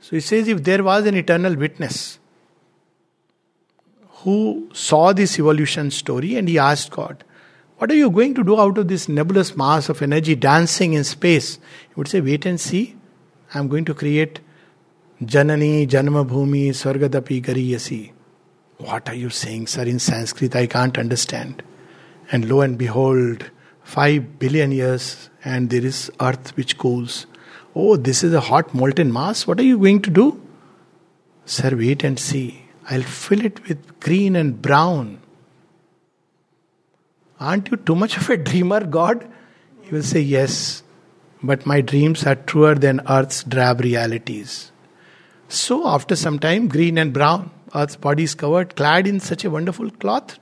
So 0.00 0.16
he 0.16 0.20
says, 0.20 0.48
if 0.48 0.64
there 0.64 0.82
was 0.82 1.06
an 1.06 1.14
eternal 1.14 1.54
witness 1.56 2.18
who 4.22 4.68
saw 4.72 5.12
this 5.12 5.38
evolution 5.38 5.90
story 5.90 6.36
and 6.36 6.48
he 6.48 6.58
asked 6.58 6.90
God, 6.90 7.24
what 7.78 7.90
are 7.90 7.94
you 7.94 8.10
going 8.10 8.34
to 8.34 8.44
do 8.44 8.60
out 8.60 8.76
of 8.76 8.88
this 8.88 9.08
nebulous 9.08 9.56
mass 9.56 9.88
of 9.88 10.02
energy 10.02 10.34
dancing 10.34 10.92
in 10.92 11.04
space? 11.04 11.56
He 11.56 11.94
would 11.96 12.08
say, 12.08 12.20
wait 12.20 12.44
and 12.44 12.60
see. 12.60 12.96
I'm 13.54 13.68
going 13.68 13.86
to 13.86 13.94
create 13.94 14.40
Janani, 15.22 15.86
Janma 15.88 16.28
Bhumi, 16.28 16.68
Swargadapi, 16.68 17.42
Gariyasi. 17.42 18.12
What 18.76 19.08
are 19.08 19.14
you 19.14 19.30
saying, 19.30 19.66
sir, 19.66 19.82
in 19.82 19.98
Sanskrit? 19.98 20.54
I 20.56 20.66
can't 20.66 20.96
understand. 20.98 21.62
And 22.30 22.48
lo 22.48 22.60
and 22.60 22.78
behold, 22.78 23.50
five 23.82 24.38
billion 24.38 24.72
years, 24.72 25.30
and 25.44 25.70
there 25.70 25.84
is 25.84 26.10
earth 26.20 26.56
which 26.56 26.78
cools. 26.78 27.26
Oh, 27.74 27.96
this 27.96 28.22
is 28.24 28.32
a 28.34 28.40
hot 28.40 28.74
molten 28.74 29.12
mass. 29.12 29.46
What 29.46 29.60
are 29.60 29.64
you 29.64 29.78
going 29.78 30.02
to 30.02 30.10
do? 30.10 30.40
Sir, 31.44 31.76
wait 31.76 32.04
and 32.04 32.18
see. 32.18 32.64
I'll 32.88 33.02
fill 33.02 33.44
it 33.44 33.66
with 33.68 34.00
green 34.00 34.36
and 34.36 34.60
brown. 34.60 35.20
Aren't 37.38 37.70
you 37.70 37.76
too 37.76 37.94
much 37.94 38.16
of 38.16 38.28
a 38.28 38.36
dreamer, 38.36 38.84
God? 38.84 39.26
He 39.82 39.90
will 39.90 40.02
say, 40.02 40.20
Yes, 40.20 40.82
but 41.42 41.64
my 41.64 41.80
dreams 41.80 42.26
are 42.26 42.34
truer 42.34 42.74
than 42.74 43.00
earth's 43.08 43.44
drab 43.44 43.80
realities. 43.80 44.72
So, 45.48 45.86
after 45.86 46.14
some 46.16 46.38
time, 46.38 46.68
green 46.68 46.98
and 46.98 47.12
brown. 47.12 47.50
Earth's 47.74 47.96
body 47.96 48.24
is 48.24 48.34
covered, 48.34 48.76
clad 48.76 49.06
in 49.06 49.20
such 49.20 49.44
a 49.44 49.50
wonderful 49.50 49.90
cloth. 49.90 50.38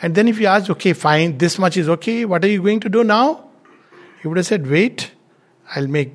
And 0.00 0.14
then 0.14 0.28
if 0.28 0.38
you 0.38 0.46
ask, 0.46 0.70
okay, 0.70 0.92
fine, 0.92 1.38
this 1.38 1.58
much 1.58 1.76
is 1.76 1.88
okay, 1.88 2.24
what 2.24 2.44
are 2.44 2.48
you 2.48 2.62
going 2.62 2.80
to 2.80 2.88
do 2.88 3.02
now? 3.02 3.48
He 4.22 4.28
would 4.28 4.36
have 4.36 4.46
said, 4.46 4.66
wait, 4.66 5.12
I'll 5.74 5.88
make 5.88 6.12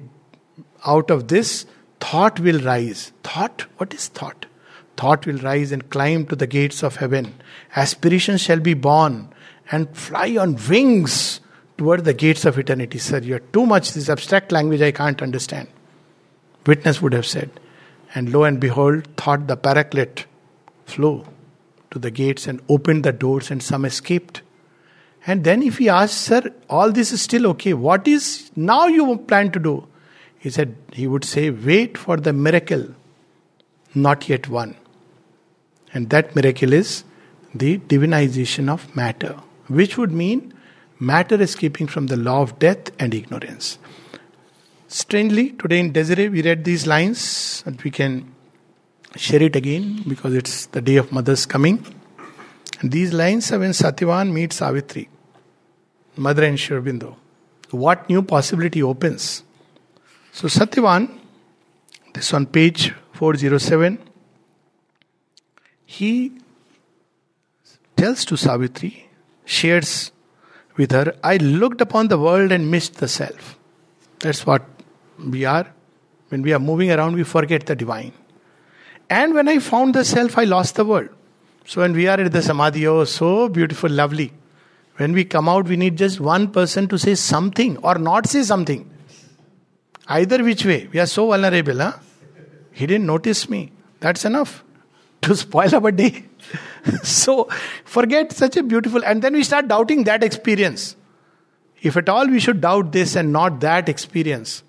out 0.85 1.11
of 1.11 1.27
this, 1.27 1.65
thought 1.99 2.39
will 2.39 2.59
rise. 2.59 3.11
Thought? 3.23 3.65
What 3.77 3.93
is 3.93 4.07
thought? 4.07 4.45
Thought 4.95 5.25
will 5.25 5.37
rise 5.37 5.71
and 5.71 5.89
climb 5.89 6.25
to 6.27 6.35
the 6.35 6.47
gates 6.47 6.83
of 6.83 6.97
heaven. 6.97 7.33
Aspiration 7.75 8.37
shall 8.37 8.59
be 8.59 8.73
born 8.73 9.33
and 9.71 9.95
fly 9.95 10.37
on 10.37 10.57
wings 10.69 11.39
toward 11.77 12.05
the 12.05 12.13
gates 12.13 12.45
of 12.45 12.57
eternity. 12.57 12.99
Sir, 12.99 13.19
you're 13.19 13.39
too 13.39 13.65
much 13.65 13.93
this 13.93 14.09
abstract 14.09 14.51
language 14.51 14.81
I 14.81 14.91
can't 14.91 15.21
understand. 15.21 15.67
Witness 16.65 17.01
would 17.01 17.13
have 17.13 17.25
said. 17.25 17.49
And 18.15 18.31
lo 18.31 18.43
and 18.43 18.59
behold, 18.59 19.07
thought 19.17 19.47
the 19.47 19.57
paraclete 19.57 20.25
flew 20.85 21.25
to 21.93 21.99
the 21.99 22.11
gates 22.11 22.47
and 22.47 22.61
opened 22.67 23.05
the 23.05 23.13
doors, 23.13 23.49
and 23.49 23.63
some 23.63 23.85
escaped. 23.85 24.41
And 25.25 25.43
then, 25.45 25.63
if 25.63 25.77
he 25.77 25.87
asked, 25.87 26.19
Sir, 26.19 26.51
all 26.69 26.91
this 26.91 27.11
is 27.11 27.21
still 27.21 27.47
okay, 27.47 27.73
what 27.73 28.07
is 28.07 28.51
now 28.55 28.87
you 28.87 29.17
plan 29.17 29.51
to 29.51 29.59
do? 29.59 29.87
He 30.37 30.49
said, 30.49 30.75
He 30.91 31.07
would 31.07 31.23
say, 31.23 31.49
Wait 31.49 31.97
for 31.97 32.17
the 32.17 32.33
miracle, 32.33 32.87
not 33.95 34.27
yet 34.27 34.49
one. 34.49 34.75
And 35.93 36.09
that 36.09 36.35
miracle 36.35 36.73
is 36.73 37.03
the 37.55 37.77
divinization 37.77 38.67
of 38.67 38.93
matter, 38.95 39.37
which 39.67 39.97
would 39.97 40.11
mean 40.11 40.53
matter 40.99 41.41
escaping 41.41 41.87
from 41.87 42.07
the 42.07 42.17
law 42.17 42.41
of 42.41 42.57
death 42.59 42.91
and 42.99 43.13
ignorance. 43.13 43.77
Strangely, 44.87 45.51
today 45.51 45.79
in 45.79 45.91
Desiree, 45.91 46.29
we 46.29 46.41
read 46.41 46.65
these 46.65 46.85
lines, 46.85 47.63
and 47.65 47.81
we 47.81 47.91
can 47.91 48.32
share 49.15 49.41
it 49.43 49.55
again 49.55 50.03
because 50.07 50.33
it's 50.33 50.65
the 50.67 50.81
day 50.81 50.97
of 50.97 51.11
Mother's 51.11 51.45
coming. 51.45 51.85
And 52.79 52.91
these 52.91 53.13
lines 53.13 53.51
are 53.51 53.59
when 53.59 53.71
Satyavan 53.71 54.31
meets 54.31 54.57
Savitri, 54.57 55.07
Mother 56.17 56.43
and 56.43 56.59
Sri 56.59 56.77
Aurobindo. 56.77 57.15
What 57.71 58.09
new 58.09 58.21
possibility 58.21 58.83
opens? 58.83 59.43
So, 60.31 60.47
Satyavan, 60.47 61.19
this 62.13 62.33
on 62.33 62.45
page 62.45 62.93
407, 63.13 63.99
he 65.85 66.33
tells 67.95 68.25
to 68.25 68.35
Savitri, 68.35 69.09
shares 69.45 70.11
with 70.75 70.91
her, 70.91 71.15
I 71.23 71.37
looked 71.37 71.81
upon 71.81 72.07
the 72.07 72.17
world 72.17 72.51
and 72.51 72.69
missed 72.69 72.95
the 72.95 73.07
self. 73.07 73.57
That's 74.19 74.45
what 74.45 74.63
we 75.19 75.45
are, 75.45 75.71
when 76.29 76.41
we 76.41 76.53
are 76.53 76.59
moving 76.59 76.91
around, 76.91 77.15
we 77.15 77.23
forget 77.23 77.65
the 77.65 77.75
divine. 77.75 78.11
And 79.09 79.33
when 79.33 79.47
I 79.47 79.59
found 79.59 79.95
the 79.95 80.05
self, 80.05 80.37
I 80.37 80.43
lost 80.43 80.75
the 80.75 80.85
world. 80.85 81.09
So 81.65 81.81
when 81.81 81.93
we 81.93 82.07
are 82.07 82.19
at 82.19 82.31
the 82.31 82.41
Samadhi, 82.41 82.87
oh, 82.87 83.03
so 83.03 83.49
beautiful, 83.49 83.89
lovely. 83.89 84.33
When 84.97 85.13
we 85.13 85.25
come 85.25 85.49
out, 85.49 85.67
we 85.67 85.77
need 85.77 85.97
just 85.97 86.19
one 86.19 86.51
person 86.51 86.87
to 86.89 86.99
say 86.99 87.15
something 87.15 87.77
or 87.77 87.95
not 87.95 88.27
say 88.27 88.43
something. 88.43 88.89
Either 90.07 90.43
which 90.43 90.65
way, 90.65 90.87
we 90.91 90.99
are 90.99 91.05
so 91.05 91.27
vulnerable, 91.27 91.77
huh? 91.77 91.93
He 92.71 92.85
didn't 92.85 93.05
notice 93.05 93.49
me. 93.49 93.71
That's 93.99 94.25
enough 94.25 94.63
to 95.21 95.35
spoil 95.35 95.73
our 95.75 95.91
day. 95.91 96.25
so 97.03 97.49
forget 97.85 98.31
such 98.31 98.57
a 98.57 98.63
beautiful, 98.63 99.03
and 99.03 99.21
then 99.21 99.33
we 99.33 99.43
start 99.43 99.67
doubting 99.67 100.03
that 100.03 100.23
experience. 100.23 100.95
If 101.81 101.97
at 101.97 102.09
all 102.09 102.27
we 102.27 102.39
should 102.39 102.61
doubt 102.61 102.91
this 102.91 103.15
and 103.15 103.31
not 103.31 103.59
that 103.61 103.89
experience. 103.89 104.63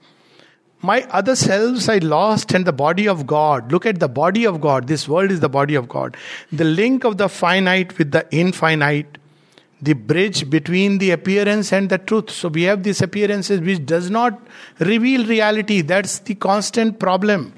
My 0.85 1.03
other 1.11 1.35
selves 1.35 1.89
I 1.89 1.97
lost, 1.99 2.53
and 2.53 2.67
the 2.67 2.73
body 2.73 3.09
of 3.09 3.27
God. 3.27 3.73
Look 3.73 3.87
at 3.87 4.01
the 4.01 4.09
body 4.09 4.45
of 4.45 4.61
God. 4.61 4.87
This 4.87 5.09
world 5.09 5.31
is 5.31 5.41
the 5.41 5.49
body 5.49 5.77
of 5.77 5.89
God. 5.89 6.17
The 6.53 6.65
link 6.65 7.05
of 7.05 7.17
the 7.17 7.29
finite 7.29 7.97
with 7.97 8.11
the 8.11 8.27
infinite 8.31 9.19
the 9.85 9.93
bridge 9.93 10.49
between 10.49 10.97
the 10.99 11.11
appearance 11.11 11.73
and 11.73 11.91
the 11.91 11.99
truth. 11.99 12.31
So 12.31 12.49
we 12.49 12.63
have 12.63 12.83
these 12.83 13.03
appearances 13.03 13.61
which 13.61 13.85
does 13.85 14.11
not 14.11 14.41
reveal 14.79 15.27
reality. 15.27 15.83
That's 15.83 16.19
the 16.21 16.35
constant 16.35 16.99
problem. 16.99 17.53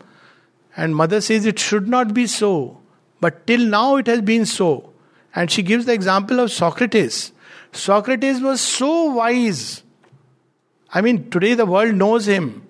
And 0.77 0.97
mother 0.97 1.21
says 1.21 1.47
it 1.47 1.59
should 1.59 1.87
not 1.89 2.13
be 2.13 2.27
so. 2.27 2.79
But 3.21 3.47
till 3.47 3.61
now 3.61 3.97
it 3.97 4.09
has 4.09 4.23
been 4.23 4.45
so. 4.45 4.93
And 5.35 5.51
she 5.51 5.63
gives 5.63 5.87
the 5.87 5.93
example 5.93 6.41
of 6.41 6.51
Socrates. 6.51 7.33
Socrates 7.73 8.41
was 8.41 8.61
so 8.61 9.13
wise. 9.13 9.83
I 10.93 11.03
mean, 11.03 11.31
today 11.31 11.55
the 11.55 11.67
world 11.67 11.95
knows 11.95 12.27
him 12.27 12.66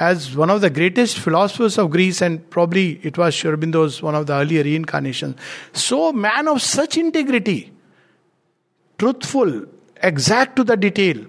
as 0.00 0.36
one 0.36 0.50
of 0.50 0.60
the 0.60 0.70
greatest 0.70 1.18
philosophers 1.18 1.78
of 1.78 1.90
Greece, 1.90 2.20
and 2.20 2.48
probably 2.50 3.00
it 3.02 3.16
was 3.16 3.34
Sri 3.34 3.50
Aurobindo's 3.50 4.02
one 4.02 4.14
of 4.14 4.26
the 4.26 4.34
earlier 4.34 4.64
reincarnations. 4.64 5.36
So, 5.72 6.12
man 6.12 6.48
of 6.48 6.62
such 6.62 6.96
integrity 6.96 7.72
truthful, 8.98 9.66
exact 10.02 10.56
to 10.56 10.64
the 10.64 10.76
detail. 10.76 11.24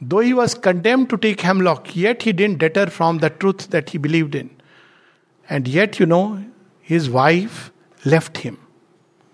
Though 0.00 0.20
he 0.20 0.34
was 0.34 0.54
condemned 0.54 1.10
to 1.10 1.16
take 1.16 1.40
hemlock, 1.40 1.94
yet 1.94 2.22
he 2.22 2.32
didn't 2.32 2.58
deter 2.58 2.86
from 2.86 3.18
the 3.18 3.30
truth 3.30 3.70
that 3.70 3.90
he 3.90 3.98
believed 3.98 4.34
in. 4.34 4.50
And 5.48 5.68
yet, 5.68 6.00
you 6.00 6.06
know, 6.06 6.42
his 6.80 7.08
wife 7.08 7.70
left 8.04 8.38
him. 8.38 8.58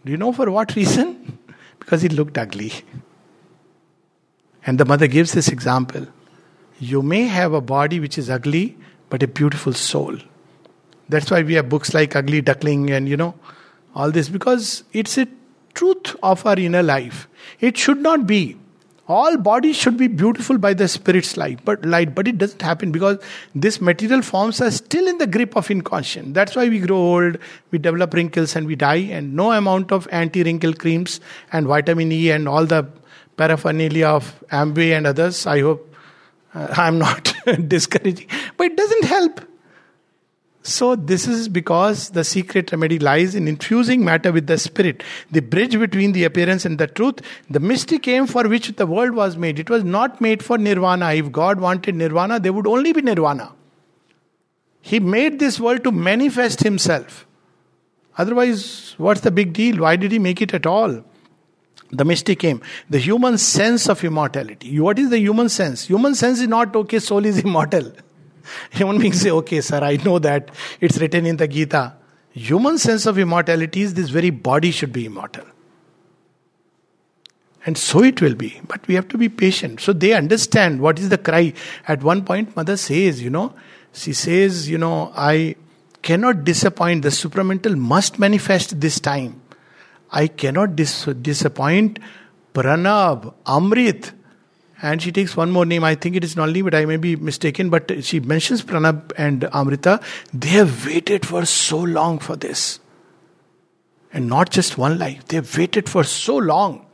Do 0.04 0.12
you 0.12 0.18
know 0.18 0.32
for 0.32 0.50
what 0.50 0.76
reason? 0.76 1.38
because 1.78 2.02
he 2.02 2.08
looked 2.08 2.36
ugly. 2.36 2.72
And 4.66 4.78
the 4.78 4.84
mother 4.84 5.06
gives 5.06 5.32
this 5.32 5.48
example. 5.48 6.06
You 6.78 7.02
may 7.02 7.22
have 7.22 7.52
a 7.52 7.60
body 7.60 8.00
which 8.00 8.18
is 8.18 8.30
ugly, 8.30 8.76
but 9.10 9.22
a 9.22 9.26
beautiful 9.26 9.72
soul. 9.72 10.16
That's 11.08 11.30
why 11.30 11.42
we 11.42 11.54
have 11.54 11.68
books 11.68 11.94
like 11.94 12.14
Ugly 12.14 12.42
Duckling 12.42 12.90
and, 12.90 13.08
you 13.08 13.16
know, 13.16 13.34
all 13.94 14.10
this, 14.10 14.28
because 14.28 14.84
it's 14.92 15.18
a 15.18 15.26
truth 15.74 16.14
of 16.22 16.44
our 16.46 16.58
inner 16.58 16.82
life. 16.82 17.26
It 17.60 17.76
should 17.76 17.98
not 17.98 18.26
be. 18.26 18.56
All 19.08 19.38
bodies 19.38 19.74
should 19.74 19.96
be 19.96 20.06
beautiful 20.06 20.58
by 20.58 20.74
the 20.74 20.86
spirit's 20.86 21.38
light, 21.38 21.64
but 21.64 21.82
light, 21.82 22.14
but 22.14 22.28
it 22.28 22.36
doesn't 22.36 22.60
happen 22.60 22.92
because 22.92 23.18
these 23.54 23.80
material 23.80 24.20
forms 24.20 24.60
are 24.60 24.70
still 24.70 25.08
in 25.08 25.16
the 25.16 25.26
grip 25.26 25.56
of 25.56 25.70
inconscient. 25.70 26.34
That's 26.34 26.54
why 26.54 26.68
we 26.68 26.78
grow 26.78 26.96
old, 26.96 27.38
we 27.70 27.78
develop 27.78 28.12
wrinkles 28.12 28.54
and 28.54 28.66
we 28.66 28.76
die, 28.76 28.96
and 28.96 29.34
no 29.34 29.52
amount 29.52 29.92
of 29.92 30.06
anti-wrinkle 30.12 30.74
creams 30.74 31.20
and 31.52 31.66
vitamin 31.66 32.12
E 32.12 32.30
and 32.30 32.46
all 32.46 32.66
the 32.66 32.86
paraphernalia 33.38 34.08
of 34.08 34.44
Amway 34.52 34.94
and 34.94 35.06
others. 35.06 35.46
I 35.46 35.62
hope 35.62 35.87
Uh, 36.54 36.68
I'm 36.76 36.98
not 36.98 37.34
discouraging, 37.68 38.26
but 38.56 38.68
it 38.68 38.76
doesn't 38.76 39.04
help. 39.04 39.40
So, 40.62 40.96
this 40.96 41.26
is 41.26 41.48
because 41.48 42.10
the 42.10 42.24
secret 42.24 42.72
remedy 42.72 42.98
lies 42.98 43.34
in 43.34 43.48
infusing 43.48 44.04
matter 44.04 44.32
with 44.32 44.48
the 44.48 44.58
spirit, 44.58 45.02
the 45.30 45.40
bridge 45.40 45.78
between 45.78 46.12
the 46.12 46.24
appearance 46.24 46.66
and 46.66 46.78
the 46.78 46.86
truth, 46.86 47.20
the 47.48 47.60
mystic 47.60 48.06
aim 48.06 48.26
for 48.26 48.46
which 48.46 48.68
the 48.76 48.86
world 48.86 49.14
was 49.14 49.36
made. 49.36 49.58
It 49.58 49.70
was 49.70 49.82
not 49.82 50.20
made 50.20 50.42
for 50.42 50.58
nirvana. 50.58 51.14
If 51.14 51.32
God 51.32 51.60
wanted 51.60 51.94
nirvana, 51.94 52.38
there 52.38 52.52
would 52.52 52.66
only 52.66 52.92
be 52.92 53.00
nirvana. 53.00 53.52
He 54.82 55.00
made 55.00 55.38
this 55.38 55.58
world 55.58 55.84
to 55.84 55.92
manifest 55.92 56.62
Himself. 56.62 57.26
Otherwise, 58.18 58.94
what's 58.98 59.22
the 59.22 59.30
big 59.30 59.52
deal? 59.52 59.78
Why 59.78 59.96
did 59.96 60.12
He 60.12 60.18
make 60.18 60.42
it 60.42 60.52
at 60.52 60.66
all? 60.66 61.02
The 61.90 62.04
mystic 62.04 62.44
aim, 62.44 62.60
the 62.90 62.98
human 62.98 63.38
sense 63.38 63.88
of 63.88 64.04
immortality. 64.04 64.78
What 64.78 64.98
is 64.98 65.08
the 65.08 65.18
human 65.18 65.48
sense? 65.48 65.86
Human 65.86 66.14
sense 66.14 66.40
is 66.40 66.48
not 66.48 66.76
okay, 66.76 66.98
soul 66.98 67.24
is 67.24 67.38
immortal. 67.38 67.92
Human 68.70 68.98
beings 68.98 69.20
say, 69.20 69.30
okay, 69.30 69.60
sir, 69.60 69.80
I 69.82 69.96
know 69.96 70.18
that 70.18 70.50
it's 70.80 70.98
written 70.98 71.26
in 71.26 71.36
the 71.36 71.48
Gita. 71.48 71.94
Human 72.32 72.78
sense 72.78 73.06
of 73.06 73.18
immortality 73.18 73.82
is 73.82 73.94
this 73.94 74.10
very 74.10 74.30
body 74.30 74.70
should 74.70 74.92
be 74.92 75.06
immortal. 75.06 75.44
And 77.66 77.76
so 77.76 78.02
it 78.02 78.22
will 78.22 78.34
be. 78.34 78.60
But 78.66 78.86
we 78.86 78.94
have 78.94 79.08
to 79.08 79.18
be 79.18 79.28
patient. 79.28 79.80
So 79.80 79.92
they 79.92 80.12
understand 80.14 80.80
what 80.80 80.98
is 80.98 81.08
the 81.08 81.18
cry. 81.18 81.52
At 81.86 82.02
one 82.02 82.24
point, 82.24 82.54
mother 82.56 82.76
says, 82.76 83.20
you 83.20 83.30
know, 83.30 83.54
she 83.92 84.12
says, 84.12 84.68
you 84.68 84.78
know, 84.78 85.12
I 85.14 85.56
cannot 86.02 86.44
disappoint. 86.44 87.02
The 87.02 87.08
supramental 87.08 87.76
must 87.76 88.18
manifest 88.18 88.80
this 88.80 89.00
time. 89.00 89.42
I 90.10 90.26
cannot 90.26 90.76
dis- 90.76 91.04
disappoint 91.04 91.98
Pranab, 92.54 93.34
Amrit, 93.46 94.12
and 94.80 95.02
she 95.02 95.12
takes 95.12 95.36
one 95.36 95.50
more 95.50 95.66
name. 95.66 95.84
I 95.84 95.94
think 95.94 96.16
it 96.16 96.24
is 96.24 96.36
Nalini, 96.36 96.62
but 96.62 96.74
I 96.74 96.84
may 96.84 96.96
be 96.96 97.16
mistaken. 97.16 97.68
But 97.68 98.04
she 98.04 98.20
mentions 98.20 98.62
Pranab 98.62 99.12
and 99.16 99.48
Amrita. 99.52 100.00
They 100.32 100.48
have 100.50 100.86
waited 100.86 101.26
for 101.26 101.44
so 101.44 101.78
long 101.78 102.18
for 102.18 102.36
this. 102.36 102.78
And 104.12 104.28
not 104.28 104.50
just 104.50 104.78
one 104.78 104.98
life, 104.98 105.26
they 105.26 105.36
have 105.36 105.56
waited 105.56 105.88
for 105.88 106.04
so 106.04 106.36
long. 106.36 106.86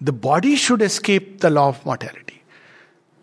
The 0.00 0.12
body 0.12 0.56
should 0.56 0.82
escape 0.82 1.40
the 1.40 1.50
law 1.50 1.68
of 1.68 1.84
mortality. 1.86 2.42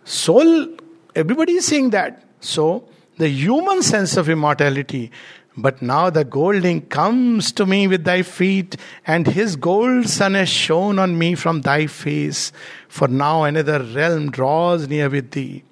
Soul, 0.04 0.68
everybody 1.16 1.54
is 1.54 1.66
saying 1.66 1.90
that. 1.90 2.24
So, 2.40 2.88
the 3.18 3.28
human 3.28 3.84
sense 3.84 4.18
of 4.18 4.30
immortality 4.30 5.12
but 5.58 5.82
now 5.82 6.10
the 6.10 6.24
golding 6.24 6.82
comes 6.82 7.52
to 7.54 7.66
me 7.66 7.88
with 7.88 8.06
thy 8.06 8.22
feet, 8.22 8.78
and 9.06 9.28
his 9.28 9.56
gold 9.56 10.08
sun 10.08 10.34
has 10.34 10.48
shone 10.48 10.98
on 10.98 11.18
me 11.18 11.36
from 11.36 11.62
thy 11.62 11.88
face. 11.88 12.52
For 12.88 13.08
now 13.08 13.44
another 13.44 13.84
realm 13.84 14.32
draws 14.32 14.88
near 14.88 15.10
with 15.10 15.32
thee. 15.32 15.64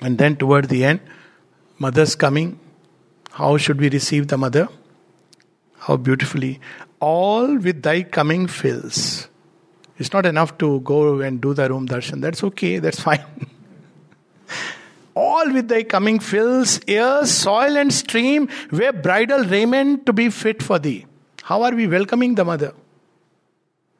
And 0.00 0.18
then 0.18 0.36
toward 0.36 0.68
the 0.68 0.84
end, 0.84 1.00
mother's 1.78 2.16
coming. 2.16 2.58
How 3.30 3.56
should 3.56 3.80
we 3.80 3.88
receive 3.88 4.28
the 4.28 4.36
mother? 4.36 4.68
How 5.78 5.96
beautifully. 5.96 6.60
All 6.98 7.56
with 7.56 7.82
thy 7.82 8.02
coming 8.02 8.48
fills. 8.48 9.28
It's 9.96 10.12
not 10.12 10.26
enough 10.26 10.58
to 10.58 10.80
go 10.80 11.20
and 11.20 11.40
do 11.40 11.54
the 11.54 11.68
room 11.68 11.86
darshan. 11.86 12.20
That's 12.20 12.42
okay, 12.44 12.78
that's 12.78 13.00
fine. 13.00 13.24
all 15.18 15.52
with 15.52 15.68
thy 15.68 15.82
coming 15.82 16.18
fills 16.20 16.80
air, 16.86 17.26
soil, 17.26 17.76
and 17.76 17.92
stream, 17.92 18.48
wear 18.70 18.92
bridal 18.92 19.44
raiment 19.44 20.06
to 20.06 20.12
be 20.12 20.30
fit 20.30 20.62
for 20.62 20.78
thee. 20.78 21.06
How 21.42 21.62
are 21.62 21.74
we 21.74 21.86
welcoming 21.86 22.34
the 22.34 22.44
mother? 22.44 22.72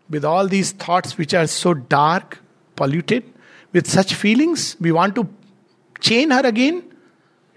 With 0.08 0.24
all 0.24 0.46
these 0.46 0.72
thoughts 0.72 1.18
which 1.18 1.34
are 1.34 1.46
so 1.46 1.74
dark, 1.74 2.38
polluted, 2.76 3.24
with 3.72 3.86
such 3.86 4.14
feelings, 4.14 4.76
we 4.80 4.92
want 4.92 5.14
to 5.16 5.28
chain 6.00 6.30
her 6.30 6.40
again. 6.40 6.82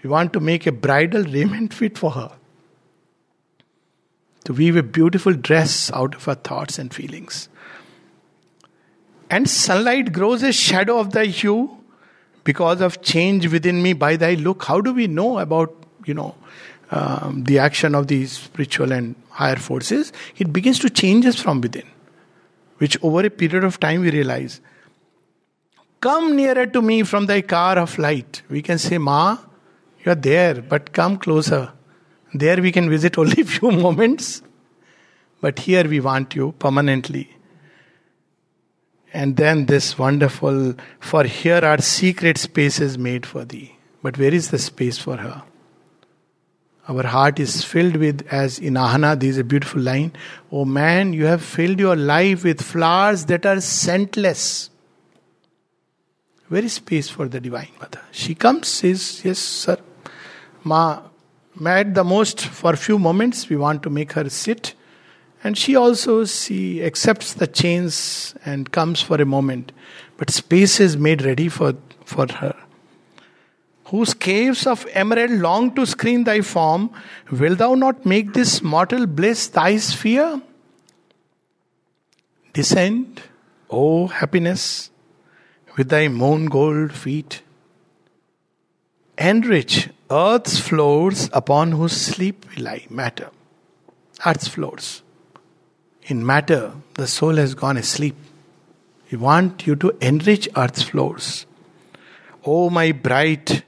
We 0.02 0.10
want 0.10 0.32
to 0.32 0.40
make 0.40 0.66
a 0.66 0.72
bridal 0.72 1.24
raiment 1.24 1.72
fit 1.72 1.96
for 1.96 2.10
her. 2.10 2.32
To 4.44 4.52
weave 4.52 4.76
a 4.76 4.82
beautiful 4.82 5.32
dress 5.32 5.90
out 5.92 6.16
of 6.16 6.24
her 6.24 6.34
thoughts 6.34 6.78
and 6.78 6.92
feelings. 6.92 7.48
And 9.30 9.48
sunlight 9.48 10.12
grows 10.12 10.42
a 10.42 10.52
shadow 10.52 10.98
of 10.98 11.12
thy 11.12 11.26
hue 11.26 11.81
because 12.44 12.80
of 12.80 13.02
change 13.02 13.48
within 13.48 13.82
me 13.82 13.92
by 13.92 14.16
thy 14.16 14.34
look 14.34 14.64
how 14.64 14.80
do 14.80 14.92
we 14.92 15.06
know 15.06 15.38
about 15.38 15.74
you 16.04 16.14
know 16.14 16.34
um, 16.90 17.44
the 17.44 17.58
action 17.58 17.94
of 17.94 18.06
these 18.08 18.32
spiritual 18.32 18.92
and 18.92 19.14
higher 19.30 19.56
forces? 19.56 20.12
It 20.36 20.52
begins 20.52 20.78
to 20.80 20.90
change 20.90 21.26
us 21.26 21.36
from 21.40 21.60
within 21.60 21.86
which 22.78 22.98
over 23.02 23.24
a 23.24 23.30
period 23.30 23.64
of 23.64 23.78
time 23.80 24.00
we 24.00 24.10
realize 24.10 24.60
come 26.00 26.36
nearer 26.36 26.66
to 26.66 26.82
me 26.82 27.02
from 27.04 27.26
thy 27.26 27.40
car 27.40 27.78
of 27.78 27.96
light. 27.98 28.42
We 28.50 28.62
can 28.62 28.78
say 28.78 28.98
ma 28.98 29.38
you 30.04 30.12
are 30.12 30.16
there 30.16 30.60
but 30.60 30.92
come 30.92 31.16
closer. 31.16 31.72
There 32.34 32.60
we 32.60 32.72
can 32.72 32.90
visit 32.90 33.18
only 33.18 33.42
few 33.54 33.70
moments. 33.70 34.42
But 35.40 35.60
here 35.60 35.88
we 35.88 36.00
want 36.00 36.34
you 36.34 36.52
permanently 36.58 37.28
and 39.12 39.36
then 39.36 39.66
this 39.66 39.98
wonderful, 39.98 40.74
for 41.00 41.24
here 41.24 41.60
are 41.62 41.80
secret 41.80 42.38
spaces 42.38 42.96
made 42.96 43.26
for 43.26 43.44
thee. 43.44 43.76
But 44.02 44.18
where 44.18 44.32
is 44.32 44.50
the 44.50 44.58
space 44.58 44.98
for 44.98 45.16
her? 45.16 45.42
Our 46.88 47.04
heart 47.04 47.38
is 47.38 47.62
filled 47.62 47.96
with, 47.96 48.26
as 48.30 48.58
in 48.58 48.74
Ahana, 48.74 49.18
there 49.18 49.28
is 49.28 49.38
a 49.38 49.44
beautiful 49.44 49.80
line 49.80 50.12
Oh 50.50 50.64
man, 50.64 51.12
you 51.12 51.26
have 51.26 51.42
filled 51.42 51.78
your 51.78 51.94
life 51.94 52.42
with 52.42 52.60
flowers 52.60 53.26
that 53.26 53.46
are 53.46 53.60
scentless. 53.60 54.70
Where 56.48 56.64
is 56.64 56.74
space 56.74 57.08
for 57.08 57.28
the 57.28 57.40
Divine 57.40 57.70
Mother? 57.80 58.00
She 58.10 58.34
comes, 58.34 58.68
says, 58.68 59.24
Yes, 59.24 59.38
sir. 59.38 59.78
Ma, 60.64 61.02
At 61.64 61.94
the 61.94 62.04
most, 62.04 62.40
for 62.40 62.72
a 62.72 62.76
few 62.76 62.98
moments, 62.98 63.48
we 63.48 63.56
want 63.56 63.82
to 63.84 63.90
make 63.90 64.12
her 64.12 64.28
sit. 64.28 64.74
And 65.44 65.58
she 65.58 65.74
also 65.74 66.24
she 66.24 66.82
accepts 66.82 67.34
the 67.34 67.46
chains 67.46 68.34
and 68.44 68.70
comes 68.70 69.00
for 69.00 69.20
a 69.20 69.26
moment. 69.26 69.72
But 70.16 70.30
space 70.30 70.78
is 70.78 70.96
made 70.96 71.22
ready 71.22 71.48
for, 71.48 71.74
for 72.04 72.26
her. 72.32 72.54
Whose 73.86 74.14
caves 74.14 74.66
of 74.66 74.86
emerald 74.92 75.32
long 75.32 75.74
to 75.74 75.84
screen 75.84 76.24
thy 76.24 76.40
form, 76.40 76.90
will 77.30 77.56
thou 77.56 77.74
not 77.74 78.06
make 78.06 78.32
this 78.32 78.62
mortal 78.62 79.06
bliss 79.06 79.48
thy 79.48 79.76
sphere? 79.76 80.40
Descend, 82.52 83.22
O 83.68 84.06
happiness, 84.06 84.90
with 85.76 85.88
thy 85.88 86.08
moon 86.08 86.46
gold 86.46 86.92
feet. 86.92 87.42
Enrich 89.18 89.90
earth's 90.10 90.58
floors 90.58 91.28
upon 91.32 91.72
whose 91.72 91.92
sleep 91.92 92.46
we 92.50 92.62
lie, 92.62 92.86
matter. 92.88 93.30
Earth's 94.24 94.48
floors. 94.48 95.01
In 96.06 96.26
matter, 96.26 96.72
the 96.94 97.06
soul 97.06 97.36
has 97.36 97.54
gone 97.54 97.76
asleep. 97.76 98.16
We 99.10 99.18
want 99.18 99.66
you 99.66 99.76
to 99.76 99.96
enrich 100.00 100.48
earth's 100.56 100.82
floors. 100.82 101.46
O 102.44 102.70
my 102.70 102.90
bright 102.90 103.62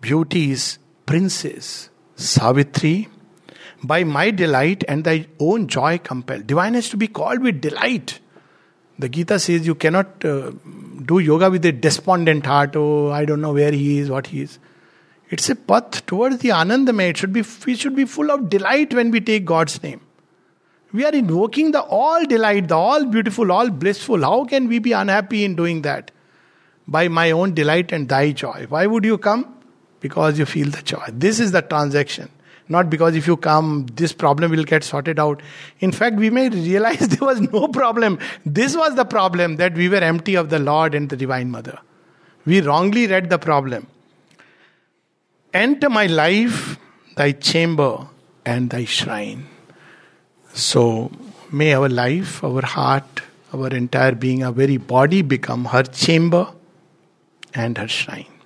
beauties, 0.00 0.78
princess, 1.06 1.90
Savitri, 2.16 3.08
by 3.82 4.02
my 4.02 4.32
delight 4.32 4.82
and 4.88 5.04
thy 5.04 5.26
own 5.38 5.68
joy 5.68 5.98
compelled. 5.98 6.48
Divine 6.48 6.74
has 6.74 6.88
to 6.88 6.96
be 6.96 7.06
called 7.06 7.42
with 7.42 7.60
delight. 7.60 8.18
The 8.98 9.08
Gita 9.08 9.38
says 9.38 9.64
you 9.64 9.76
cannot 9.76 10.24
uh, 10.24 10.50
do 11.04 11.20
yoga 11.20 11.48
with 11.48 11.64
a 11.64 11.70
despondent 11.70 12.44
heart. 12.44 12.74
Oh, 12.74 13.12
I 13.12 13.24
don't 13.24 13.40
know 13.40 13.52
where 13.52 13.70
he 13.70 13.98
is, 13.98 14.10
what 14.10 14.26
he 14.26 14.42
is. 14.42 14.58
It's 15.30 15.48
a 15.48 15.54
path 15.54 16.04
towards 16.06 16.38
the 16.38 16.48
Anandamay. 16.48 17.10
It 17.10 17.18
should 17.18 17.32
be, 17.32 17.44
we 17.66 17.76
should 17.76 17.94
be 17.94 18.04
full 18.04 18.32
of 18.32 18.48
delight 18.48 18.92
when 18.94 19.12
we 19.12 19.20
take 19.20 19.44
God's 19.44 19.80
name. 19.82 20.00
We 20.92 21.04
are 21.04 21.12
invoking 21.12 21.72
the 21.72 21.82
all 21.82 22.24
delight, 22.24 22.68
the 22.68 22.76
all 22.76 23.04
beautiful, 23.04 23.52
all 23.52 23.68
blissful. 23.70 24.22
How 24.22 24.44
can 24.44 24.68
we 24.68 24.78
be 24.78 24.92
unhappy 24.92 25.44
in 25.44 25.54
doing 25.54 25.82
that? 25.82 26.10
By 26.86 27.08
my 27.08 27.30
own 27.30 27.52
delight 27.52 27.92
and 27.92 28.08
thy 28.08 28.32
joy. 28.32 28.66
Why 28.68 28.86
would 28.86 29.04
you 29.04 29.18
come? 29.18 29.54
Because 30.00 30.38
you 30.38 30.46
feel 30.46 30.70
the 30.70 30.80
joy. 30.80 31.04
This 31.12 31.40
is 31.40 31.52
the 31.52 31.60
transaction. 31.60 32.30
Not 32.70 32.90
because 32.90 33.16
if 33.16 33.26
you 33.26 33.36
come, 33.36 33.86
this 33.94 34.12
problem 34.12 34.50
will 34.50 34.64
get 34.64 34.84
sorted 34.84 35.18
out. 35.18 35.42
In 35.80 35.92
fact, 35.92 36.16
we 36.16 36.30
may 36.30 36.48
realize 36.48 37.08
there 37.08 37.26
was 37.26 37.40
no 37.40 37.68
problem. 37.68 38.18
This 38.44 38.76
was 38.76 38.94
the 38.94 39.04
problem 39.04 39.56
that 39.56 39.74
we 39.74 39.88
were 39.88 39.96
empty 39.96 40.34
of 40.34 40.50
the 40.50 40.58
Lord 40.58 40.94
and 40.94 41.08
the 41.08 41.16
Divine 41.16 41.50
Mother. 41.50 41.78
We 42.46 42.60
wrongly 42.60 43.06
read 43.06 43.28
the 43.28 43.38
problem. 43.38 43.86
Enter 45.52 45.90
my 45.90 46.06
life, 46.06 46.78
thy 47.16 47.32
chamber, 47.32 48.08
and 48.44 48.70
thy 48.70 48.84
shrine. 48.84 49.46
So, 50.58 51.12
may 51.52 51.72
our 51.74 51.88
life, 51.88 52.42
our 52.42 52.62
heart, 52.62 53.22
our 53.54 53.68
entire 53.68 54.16
being, 54.16 54.42
our 54.42 54.50
very 54.50 54.76
body 54.76 55.22
become 55.22 55.66
her 55.66 55.84
chamber 55.84 56.48
and 57.54 57.78
her 57.78 57.86
shrine. 57.86 58.37